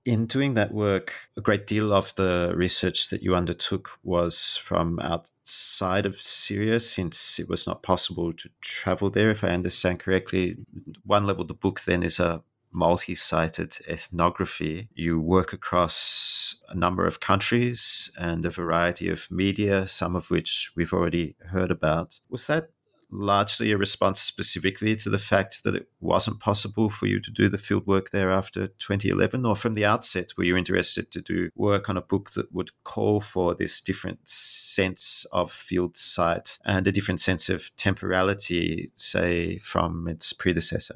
[0.04, 5.00] In doing that work, a great deal of the research that you undertook was from
[5.00, 10.58] outside of Syria, since it was not possible to travel there, if I understand correctly.
[11.04, 14.90] One level, the book then is a multi sited ethnography.
[14.96, 20.72] You work across a number of countries and a variety of media, some of which
[20.76, 22.22] we've already heard about.
[22.28, 22.70] Was that
[23.12, 27.50] largely a response specifically to the fact that it wasn't possible for you to do
[27.50, 31.50] the field work there after 2011 or from the outset were you interested to do
[31.56, 36.88] work on a book that would call for this different sense of field site and
[36.88, 40.96] a different sense of temporality say from its predecessor?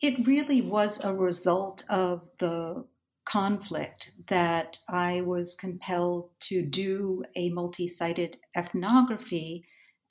[0.00, 2.84] It really was a result of the
[3.24, 9.64] conflict that I was compelled to do a multi sited ethnography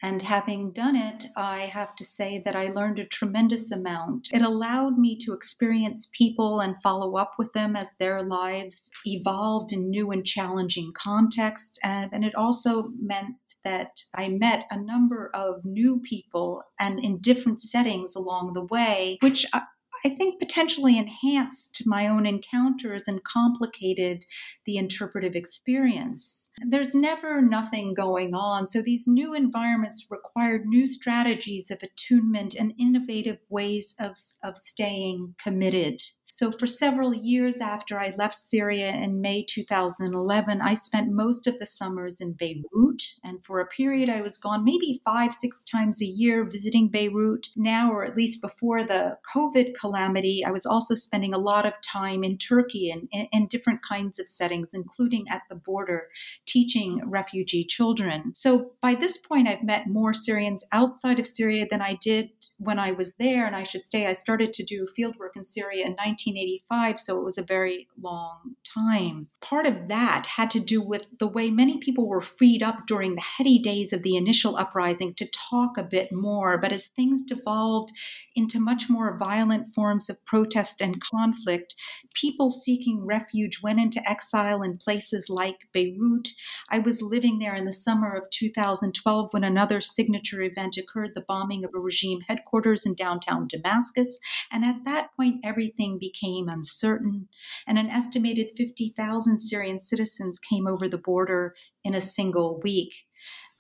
[0.04, 4.28] and having done it, I have to say that I learned a tremendous amount.
[4.34, 9.72] It allowed me to experience people and follow up with them as their lives evolved
[9.72, 11.80] in new and challenging contexts.
[11.84, 17.20] And, and it also meant that I met a number of new people and in
[17.20, 19.62] different settings along the way, which uh,
[20.06, 24.26] I think potentially enhanced my own encounters and complicated
[24.66, 26.52] the interpretive experience.
[26.68, 32.74] There's never nothing going on, so these new environments required new strategies of attunement and
[32.78, 36.02] innovative ways of, of staying committed
[36.36, 41.60] so, for several years after I left Syria in May 2011, I spent most of
[41.60, 43.04] the summers in Beirut.
[43.24, 47.50] And for a period, I was gone maybe five, six times a year visiting Beirut.
[47.56, 51.80] Now, or at least before the COVID calamity, I was also spending a lot of
[51.84, 56.08] time in Turkey and in different kinds of settings, including at the border,
[56.48, 58.34] teaching refugee children.
[58.34, 62.80] So, by this point, I've met more Syrians outside of Syria than I did when
[62.80, 63.46] I was there.
[63.46, 66.23] And I should say, I started to do fieldwork in Syria in 19.
[66.26, 69.28] 1985, so it was a very long time.
[69.42, 73.16] Part of that had to do with the way many people were freed up during
[73.16, 76.58] the heady days of the initial uprising to talk a bit more.
[76.58, 77.92] But as things devolved
[78.36, 81.76] into much more violent forms of protest and conflict,
[82.14, 86.30] people seeking refuge went into exile in places like Beirut.
[86.70, 91.26] I was living there in the summer of 2012 when another signature event occurred the
[91.28, 94.20] bombing of a regime headquarters in downtown Damascus.
[94.52, 96.13] And at that point, everything became
[96.50, 97.28] uncertain.
[97.68, 102.94] And an estimated 50,000 Syrian citizens came over the border in a single week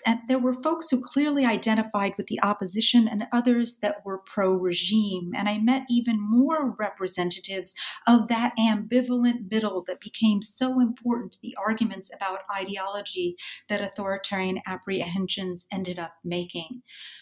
[0.06, 4.54] and there were folks who clearly identified with the opposition and others that were pro
[4.54, 5.32] regime.
[5.36, 7.74] And I met even more representatives
[8.08, 13.36] of that ambivalent middle that became so important to the arguments about ideology
[13.70, 16.82] that authoritarian apprehensions ended up making.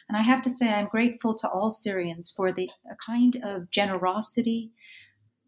[0.10, 2.70] And I have to say, I'm grateful to all Syrians for the
[3.06, 4.72] kind of generosity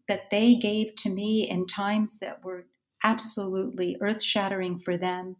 [0.08, 2.66] that they gave to me in times that were
[3.02, 5.36] absolutely earth shattering for them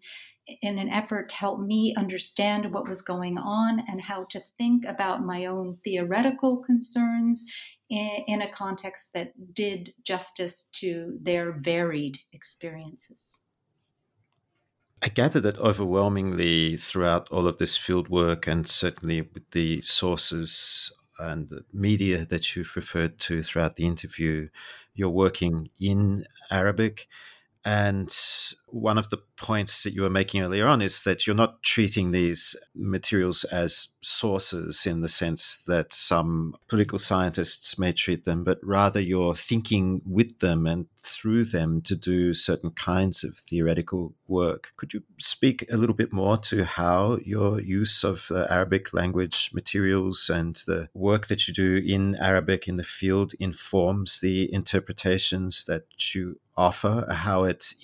[0.61, 4.85] in an effort to help me understand what was going on and how to think
[4.85, 7.45] about my own theoretical concerns
[7.91, 13.41] in, a context that did justice to their varied experiences.
[15.03, 20.95] I gather that overwhelmingly throughout all of this field work, and certainly with the sources
[21.19, 24.49] and the media that you've referred to throughout the interview,
[24.95, 27.09] you're working in Arabic.
[27.65, 28.15] And
[28.75, 32.11] one of the points that you were making earlier on is that you're not treating
[32.11, 38.59] these materials as sources in the sense that some political scientists may treat them, but
[38.63, 44.73] rather you're thinking with them and through them to do certain kinds of theoretical work.
[44.77, 50.29] Could you speak a little bit more to how your use of Arabic language materials
[50.29, 55.85] and the work that you do in Arabic in the field informs the interpretations that
[56.15, 57.75] you offer, how it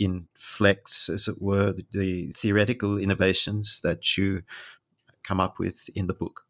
[0.41, 4.43] inflects, as it were, the, the theoretical innovations that you
[5.23, 6.47] come up with in the book?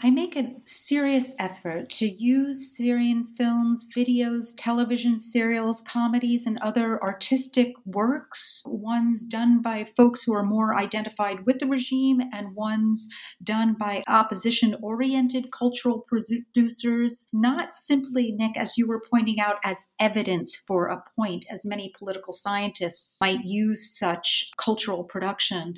[0.00, 7.02] I make a serious effort to use Syrian films, videos, television serials, comedies, and other
[7.02, 13.08] artistic works, ones done by folks who are more identified with the regime, and ones
[13.42, 19.84] done by opposition oriented cultural producers, not simply, Nick, as you were pointing out, as
[19.98, 25.74] evidence for a point, as many political scientists might use such cultural production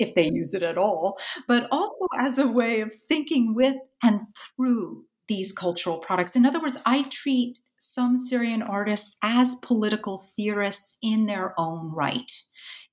[0.00, 4.22] if they use it at all, but also as a way of thinking with and
[4.56, 6.34] through these cultural products.
[6.34, 12.32] In other words, I treat some Syrian artists as political theorists in their own right,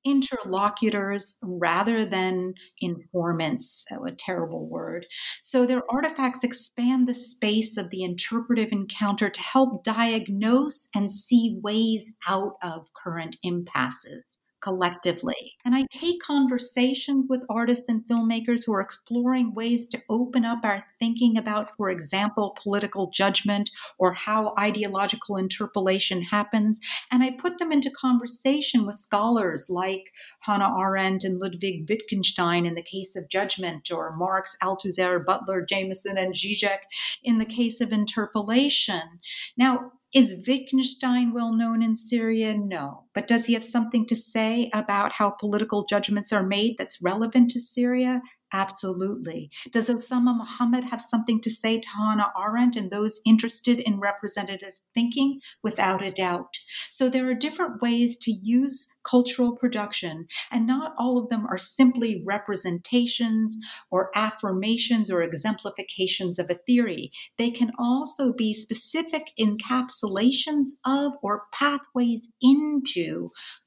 [0.03, 5.05] interlocutors rather than informants, a terrible word.
[5.41, 11.59] So their artifacts expand the space of the interpretive encounter to help diagnose and see
[11.63, 15.55] ways out of current impasses collectively.
[15.63, 20.59] And I take conversations with artists and filmmakers who are exploring ways to open up
[20.63, 26.81] our thinking about, for example, political judgment or how ideological interpellation happens.
[27.11, 30.11] And I put them into conversation with scholars like
[30.41, 36.17] Hannah Arendt and Ludwig Wittgenstein in the case of judgment, or Marx, Althusser, Butler, Jameson,
[36.17, 36.79] and Zizek
[37.23, 39.21] in the case of interpellation.
[39.55, 42.55] Now, is Wittgenstein well known in Syria?
[42.57, 43.03] No.
[43.17, 47.49] But does he have something to say about how political judgments are made that's relevant
[47.49, 48.21] to Syria?
[48.53, 49.49] Absolutely.
[49.71, 54.75] Does Osama Muhammad have something to say to Hannah Arendt and those interested in representative
[54.93, 55.41] thinking?
[55.61, 56.55] Without a doubt.
[56.89, 61.57] So there are different ways to use cultural production, and not all of them are
[61.57, 63.57] simply representations
[63.91, 67.11] or affirmations or exemplifications of a theory.
[67.37, 73.06] They can also be specific encapsulations of or pathways into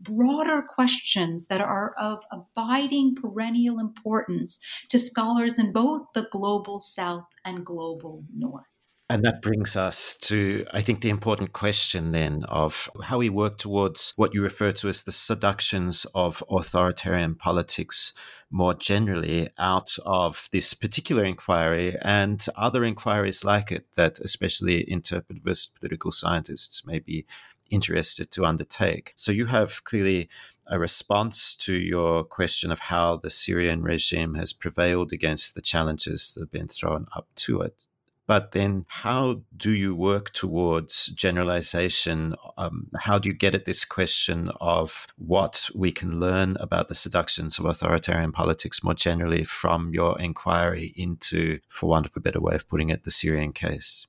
[0.00, 7.26] broader questions that are of abiding perennial importance to scholars in both the global south
[7.44, 8.69] and global north.
[9.10, 13.58] And that brings us to, I think, the important question then of how we work
[13.58, 18.12] towards what you refer to as the seductions of authoritarian politics
[18.52, 25.74] more generally out of this particular inquiry and other inquiries like it that especially interpretivist
[25.74, 27.26] political scientists may be
[27.68, 29.12] interested to undertake.
[29.16, 30.28] So you have clearly
[30.68, 36.32] a response to your question of how the Syrian regime has prevailed against the challenges
[36.32, 37.88] that have been thrown up to it.
[38.30, 42.36] But then, how do you work towards generalization?
[42.56, 46.94] Um, how do you get at this question of what we can learn about the
[46.94, 52.40] seductions of authoritarian politics more generally from your inquiry into, for want of a better
[52.40, 54.06] way of putting it, the Syrian case?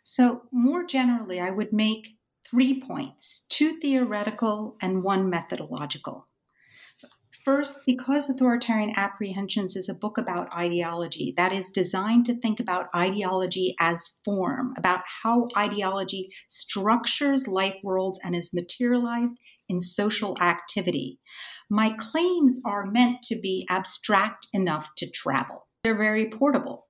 [0.00, 2.10] So, more generally, I would make
[2.48, 6.28] three points two theoretical and one methodological.
[7.44, 12.88] First, because Authoritarian Apprehensions is a book about ideology that is designed to think about
[12.94, 19.36] ideology as form, about how ideology structures life worlds and is materialized
[19.68, 21.18] in social activity.
[21.68, 25.66] My claims are meant to be abstract enough to travel.
[25.82, 26.86] They're very portable.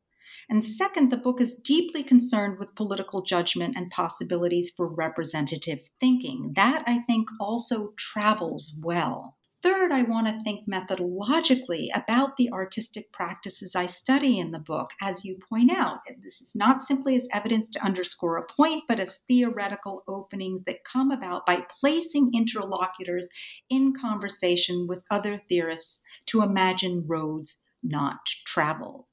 [0.48, 6.52] And second, the book is deeply concerned with political judgment and possibilities for representative thinking.
[6.54, 9.36] That, I think, also travels well.
[9.64, 14.90] Third, I want to think methodologically about the artistic practices I study in the book.
[15.00, 19.00] As you point out, this is not simply as evidence to underscore a point, but
[19.00, 23.30] as theoretical openings that come about by placing interlocutors
[23.70, 29.06] in conversation with other theorists to imagine roads not traveled.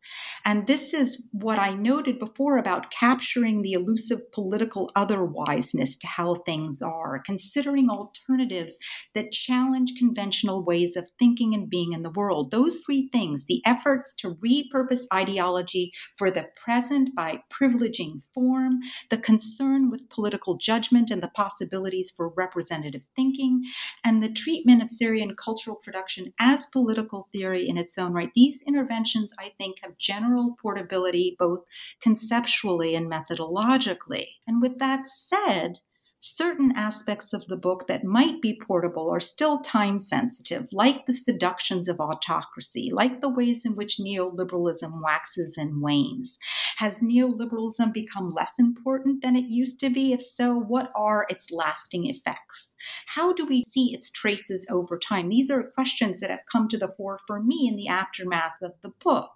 [0.46, 6.36] And this is what I noted before about capturing the elusive political otherwiseness to how
[6.36, 8.78] things are, considering alternatives
[9.14, 12.52] that challenge conventional ways of thinking and being in the world.
[12.52, 18.80] Those three things the efforts to repurpose ideology for the present by privileging form,
[19.10, 23.64] the concern with political judgment and the possibilities for representative thinking,
[24.04, 28.32] and the treatment of Syrian cultural production as political theory in its own right.
[28.34, 31.62] These interventions, I think, have general portability both
[32.02, 34.28] conceptually and methodologically.
[34.48, 35.80] And with that said,
[36.22, 41.14] certain aspects of the book that might be portable are still time sensitive, like the
[41.14, 46.38] seductions of autocracy, like the ways in which neoliberalism waxes and wanes.
[46.82, 50.14] Has neoliberalism become less important than it used to be?
[50.14, 52.76] If so, what are its lasting effects?
[53.06, 55.30] How do we see its traces over time?
[55.30, 58.72] These are questions that have come to the fore for me in the aftermath of
[58.82, 59.30] the book.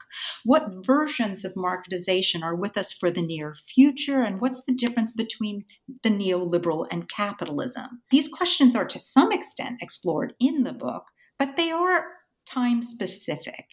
[0.44, 5.14] What versions of marketization are with us for the near future, and what's the difference
[5.14, 5.66] between
[6.02, 8.02] the neoliberal and capitalism?
[8.10, 11.04] These questions are to some extent explored in the book,
[11.38, 12.06] but they are
[12.48, 13.66] time specific.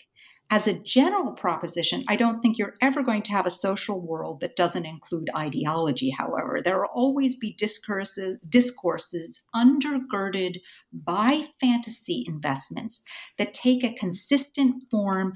[0.53, 4.41] As a general proposition, I don't think you're ever going to have a social world
[4.41, 6.61] that doesn't include ideology, however.
[6.63, 10.59] There will always be discourses, discourses undergirded
[10.93, 13.03] by fantasy investments
[13.39, 15.33] that take a consistent form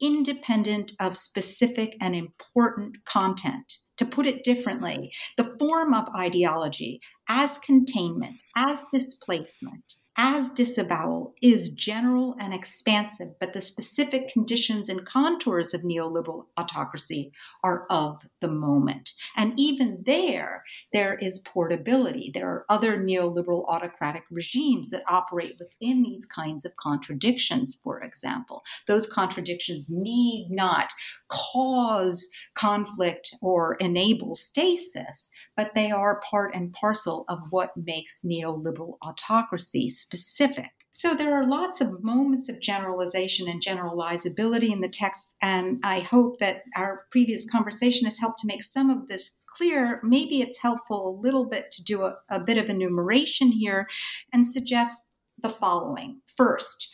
[0.00, 3.72] independent of specific and important content.
[3.96, 11.70] To put it differently, the form of ideology as containment, as displacement, as disavowal is
[11.70, 17.32] general and expansive, but the specific conditions and contours of neoliberal autocracy
[17.62, 19.12] are of the moment.
[19.36, 22.30] And even there, there is portability.
[22.34, 28.62] There are other neoliberal autocratic regimes that operate within these kinds of contradictions, for example.
[28.86, 30.92] Those contradictions need not
[31.28, 38.96] cause conflict or enable stasis, but they are part and parcel of what makes neoliberal
[39.02, 40.70] autocracy specific.
[40.92, 46.00] So there are lots of moments of generalization and generalizability in the text, and I
[46.00, 50.00] hope that our previous conversation has helped to make some of this clear.
[50.02, 53.86] Maybe it's helpful a little bit to do a, a bit of enumeration here
[54.32, 55.00] and suggest
[55.42, 56.20] the following.
[56.36, 56.88] First,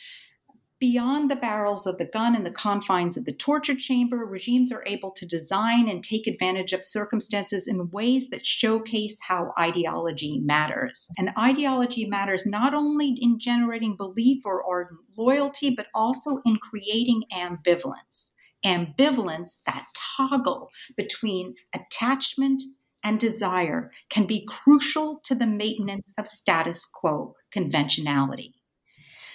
[0.78, 4.84] Beyond the barrels of the gun and the confines of the torture chamber, regimes are
[4.86, 11.08] able to design and take advantage of circumstances in ways that showcase how ideology matters.
[11.16, 17.22] And ideology matters not only in generating belief or ardent loyalty, but also in creating
[17.32, 18.32] ambivalence.
[18.62, 19.86] Ambivalence, that
[20.18, 22.62] toggle between attachment
[23.02, 28.52] and desire, can be crucial to the maintenance of status quo conventionality.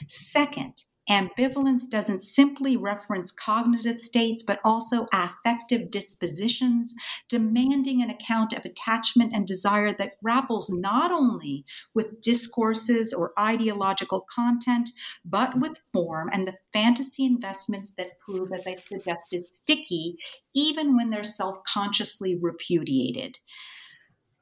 [0.08, 6.94] Second, Ambivalence doesn't simply reference cognitive states, but also affective dispositions,
[7.28, 14.26] demanding an account of attachment and desire that grapples not only with discourses or ideological
[14.34, 14.90] content,
[15.26, 20.16] but with form and the fantasy investments that prove, as I suggested, sticky,
[20.56, 23.38] even when they're self consciously repudiated.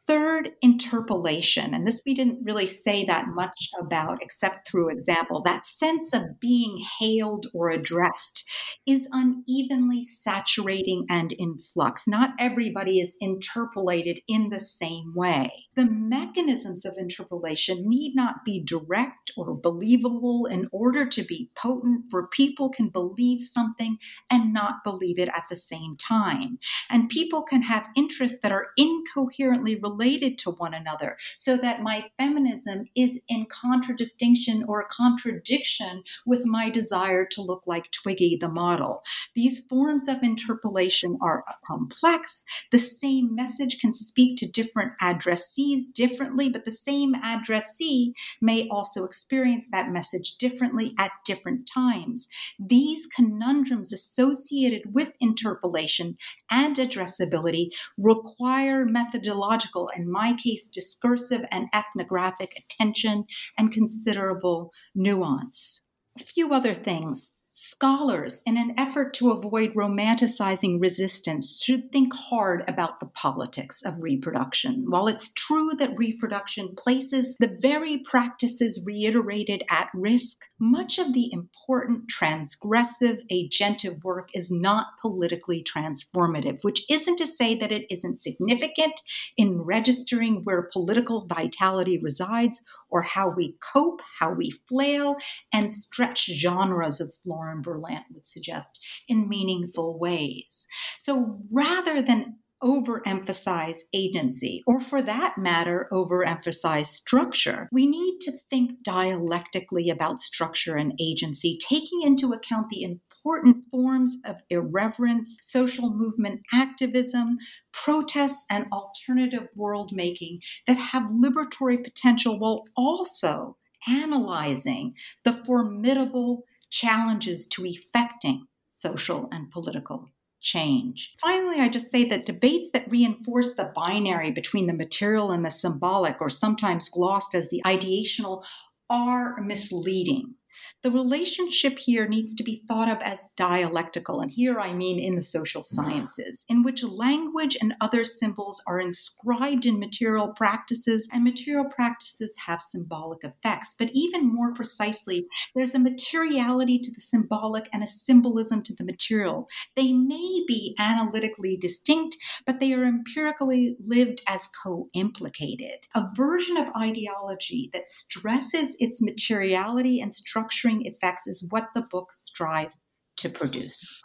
[0.10, 1.76] Third, interpellation.
[1.76, 5.39] And this we didn't really say that much about except through example.
[5.43, 8.43] That sense of being hailed or addressed
[8.88, 12.07] is unevenly saturating and in flux.
[12.07, 15.51] Not everybody is interpellated in the same way.
[15.80, 22.03] the mechanisms of interpellation need not be direct or believable in order to be potent,
[22.12, 23.97] for people can believe something
[24.30, 26.60] and not believe it at the same time.
[26.89, 32.06] And people can have interests that are incoherently related to one another, so that my
[32.18, 39.04] feminism is in contradistinction or contradiction with my desire to look like Twiggy the model.
[39.36, 42.45] These forms of interpellation are complex.
[42.72, 49.04] The same message can speak to different addressees differently, but the same addressee may also
[49.04, 52.28] experience that message differently at different times.
[52.58, 56.18] These conundrums associated with interpellation
[56.50, 63.25] and addressability require methodological, in my case, discursive and ethnographic attention
[63.57, 65.87] and considerable nuance.
[66.19, 67.38] A few other things.
[67.62, 74.01] Scholars, in an effort to avoid romanticizing resistance, should think hard about the politics of
[74.01, 74.86] reproduction.
[74.88, 81.30] While it's true that reproduction places the very practices reiterated at risk, much of the
[81.34, 88.20] important transgressive agentive work is not politically transformative, which isn't to say that it isn't
[88.20, 89.01] significant
[89.36, 95.15] in registering where political vitality resides or how we cope, how we flail,
[95.53, 100.67] and stretch genres, as Lauren Berlant would suggest, in meaningful ways.
[100.97, 107.69] So rather than overemphasize agency, or for that matter, overemphasize structure.
[107.71, 112.83] We need to think dialectically about structure and agency, taking into account the
[113.26, 117.38] important forms of irreverence, social movement activism,
[117.72, 123.57] protests, and alternative world making that have liberatory potential while also
[123.88, 124.93] analyzing
[125.24, 130.09] the formidable challenges to effecting social and political
[130.41, 131.13] change.
[131.20, 135.49] Finally, I just say that debates that reinforce the binary between the material and the
[135.51, 138.43] symbolic, or sometimes glossed as the ideational,
[138.89, 140.36] are misleading.
[140.82, 145.16] The relationship here needs to be thought of as dialectical, and here I mean in
[145.16, 151.24] the social sciences, in which language and other symbols are inscribed in material practices, and
[151.24, 153.76] material practices have symbolic effects.
[153.78, 158.86] But even more precisely, there's a materiality to the symbolic and a symbolism to the
[158.86, 159.47] material.
[159.76, 165.86] They may be analytically distinct, but they are empirically lived as co implicated.
[165.93, 170.38] A version of ideology that stresses its materiality and structure
[170.85, 172.85] effects is what the book strives
[173.17, 174.01] to produce.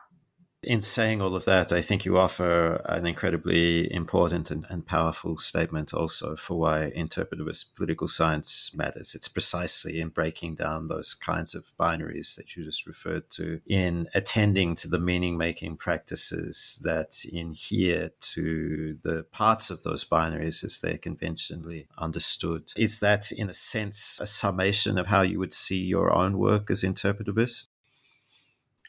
[0.65, 5.39] In saying all of that, I think you offer an incredibly important and, and, powerful
[5.39, 9.15] statement also for why interpretivist political science matters.
[9.15, 14.09] It's precisely in breaking down those kinds of binaries that you just referred to, in
[14.15, 20.81] attending to the meaning making practices that adhere to the parts of those binaries as
[20.81, 22.73] they're conventionally understood.
[22.77, 26.71] Is that, in a sense, a summation of how you would see your own work
[26.71, 27.69] as interpretivist?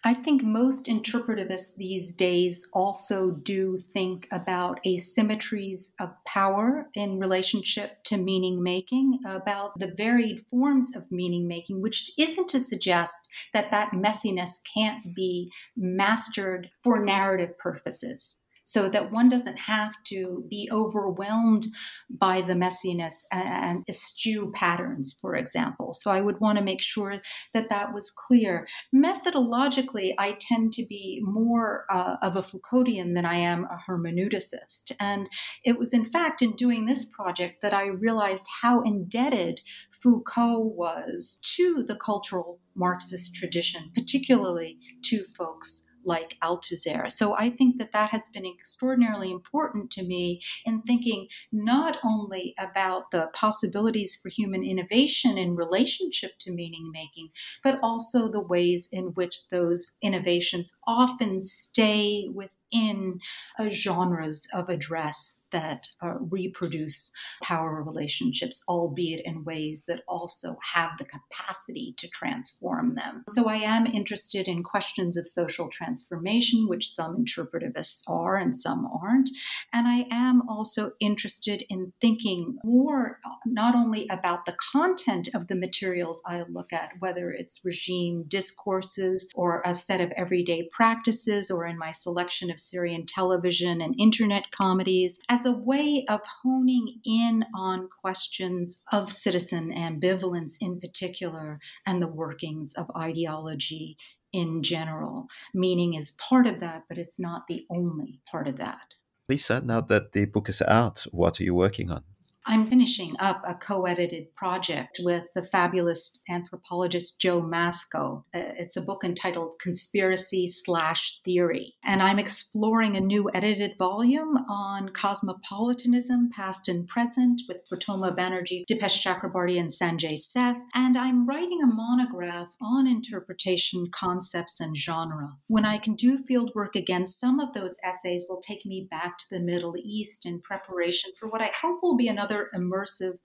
[0.08, 8.04] I think most interpretivists these days also do think about asymmetries of power in relationship
[8.04, 13.72] to meaning making, about the varied forms of meaning making, which isn't to suggest that
[13.72, 20.68] that messiness can't be mastered for narrative purposes so that one doesn't have to be
[20.72, 21.68] overwhelmed
[22.10, 25.94] by the messiness and eschew patterns, for example.
[25.94, 27.22] So I would want to make sure
[27.54, 28.68] that that was clear.
[28.94, 34.92] Methodologically, I tend to be more uh, of a Foucauldian than I am a hermeneuticist.
[35.00, 35.30] And
[35.64, 39.62] it was, in fact, in doing this project that I realized how indebted
[39.92, 47.12] Foucault was to the cultural Marxist tradition, particularly to folks like Althusser.
[47.12, 52.54] So I think that that has been extraordinarily important to me in thinking not only
[52.58, 57.30] about the possibilities for human innovation in relationship to meaning making,
[57.64, 62.28] but also the ways in which those innovations often stay
[62.76, 63.20] within
[63.60, 67.12] uh, genres of address that uh, reproduce
[67.42, 73.24] power relationships, albeit in ways that also have the capacity to transform them.
[73.30, 78.88] So I am interested in questions of social transformation, which some interpretivists are and some
[79.02, 79.30] aren't.
[79.72, 85.56] And I am also interested in thinking more not only about the content of the
[85.56, 91.66] materials I look at, whether it's regime discourses or a set of everyday practices, or
[91.66, 97.46] in my selection of Syrian television and internet comedies, as a way of honing in
[97.56, 103.98] on questions of citizen ambivalence in particular and the workings of ideology
[104.34, 105.28] in general.
[105.54, 108.96] Meaning is part of that, but it's not the only part of that.
[109.30, 112.04] Lisa, now that the book is out, what are you working on?
[112.48, 118.24] I'm finishing up a co edited project with the fabulous anthropologist Joe Masco.
[118.36, 121.74] Uh, it's a book entitled Conspiracy Slash Theory.
[121.84, 128.66] And I'm exploring a new edited volume on cosmopolitanism, past and present, with Prathama Banerjee,
[128.70, 130.60] Dipesh Chakrabarty, and Sanjay Seth.
[130.76, 135.36] And I'm writing a monograph on interpretation, concepts, and genre.
[135.48, 139.18] When I can do field work again, some of those essays will take me back
[139.18, 143.18] to the Middle East in preparation for what I hope will be another another immersive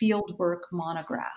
[0.00, 1.30] fieldwork monograph.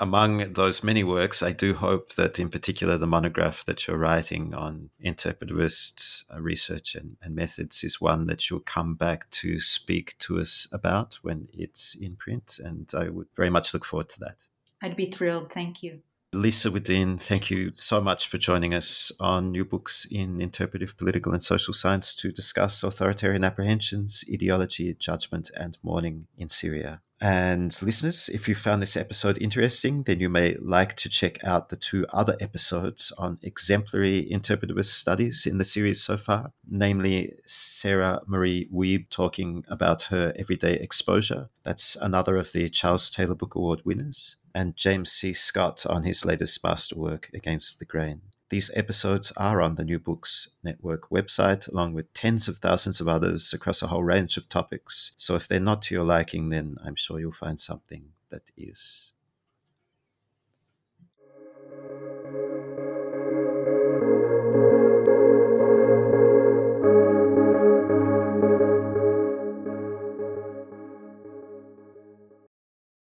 [0.00, 4.52] Among those many works, I do hope that, in particular, the monograph that you're writing
[4.52, 10.18] on interpretivist uh, research and, and methods is one that you'll come back to speak
[10.18, 12.58] to us about when it's in print.
[12.58, 14.38] And I would very much look forward to that.
[14.82, 15.52] I'd be thrilled.
[15.52, 16.00] Thank you.
[16.36, 21.32] Lisa Wedeen, thank you so much for joining us on New Books in Interpretive Political
[21.32, 27.00] and Social Science to discuss authoritarian apprehensions, ideology, judgment, and mourning in Syria.
[27.18, 31.70] And listeners, if you found this episode interesting, then you may like to check out
[31.70, 38.20] the two other episodes on exemplary interpretivist studies in the series so far, namely Sarah
[38.26, 41.48] Marie Wiebe talking about her everyday exposure.
[41.64, 45.34] That's another of the Charles Taylor Book Award winners and James C.
[45.34, 48.22] Scott on his latest masterwork, Against the Grain.
[48.48, 53.06] These episodes are on the New Books Network website, along with tens of thousands of
[53.06, 55.12] others across a whole range of topics.
[55.18, 59.12] So if they're not to your liking, then I'm sure you'll find something that is.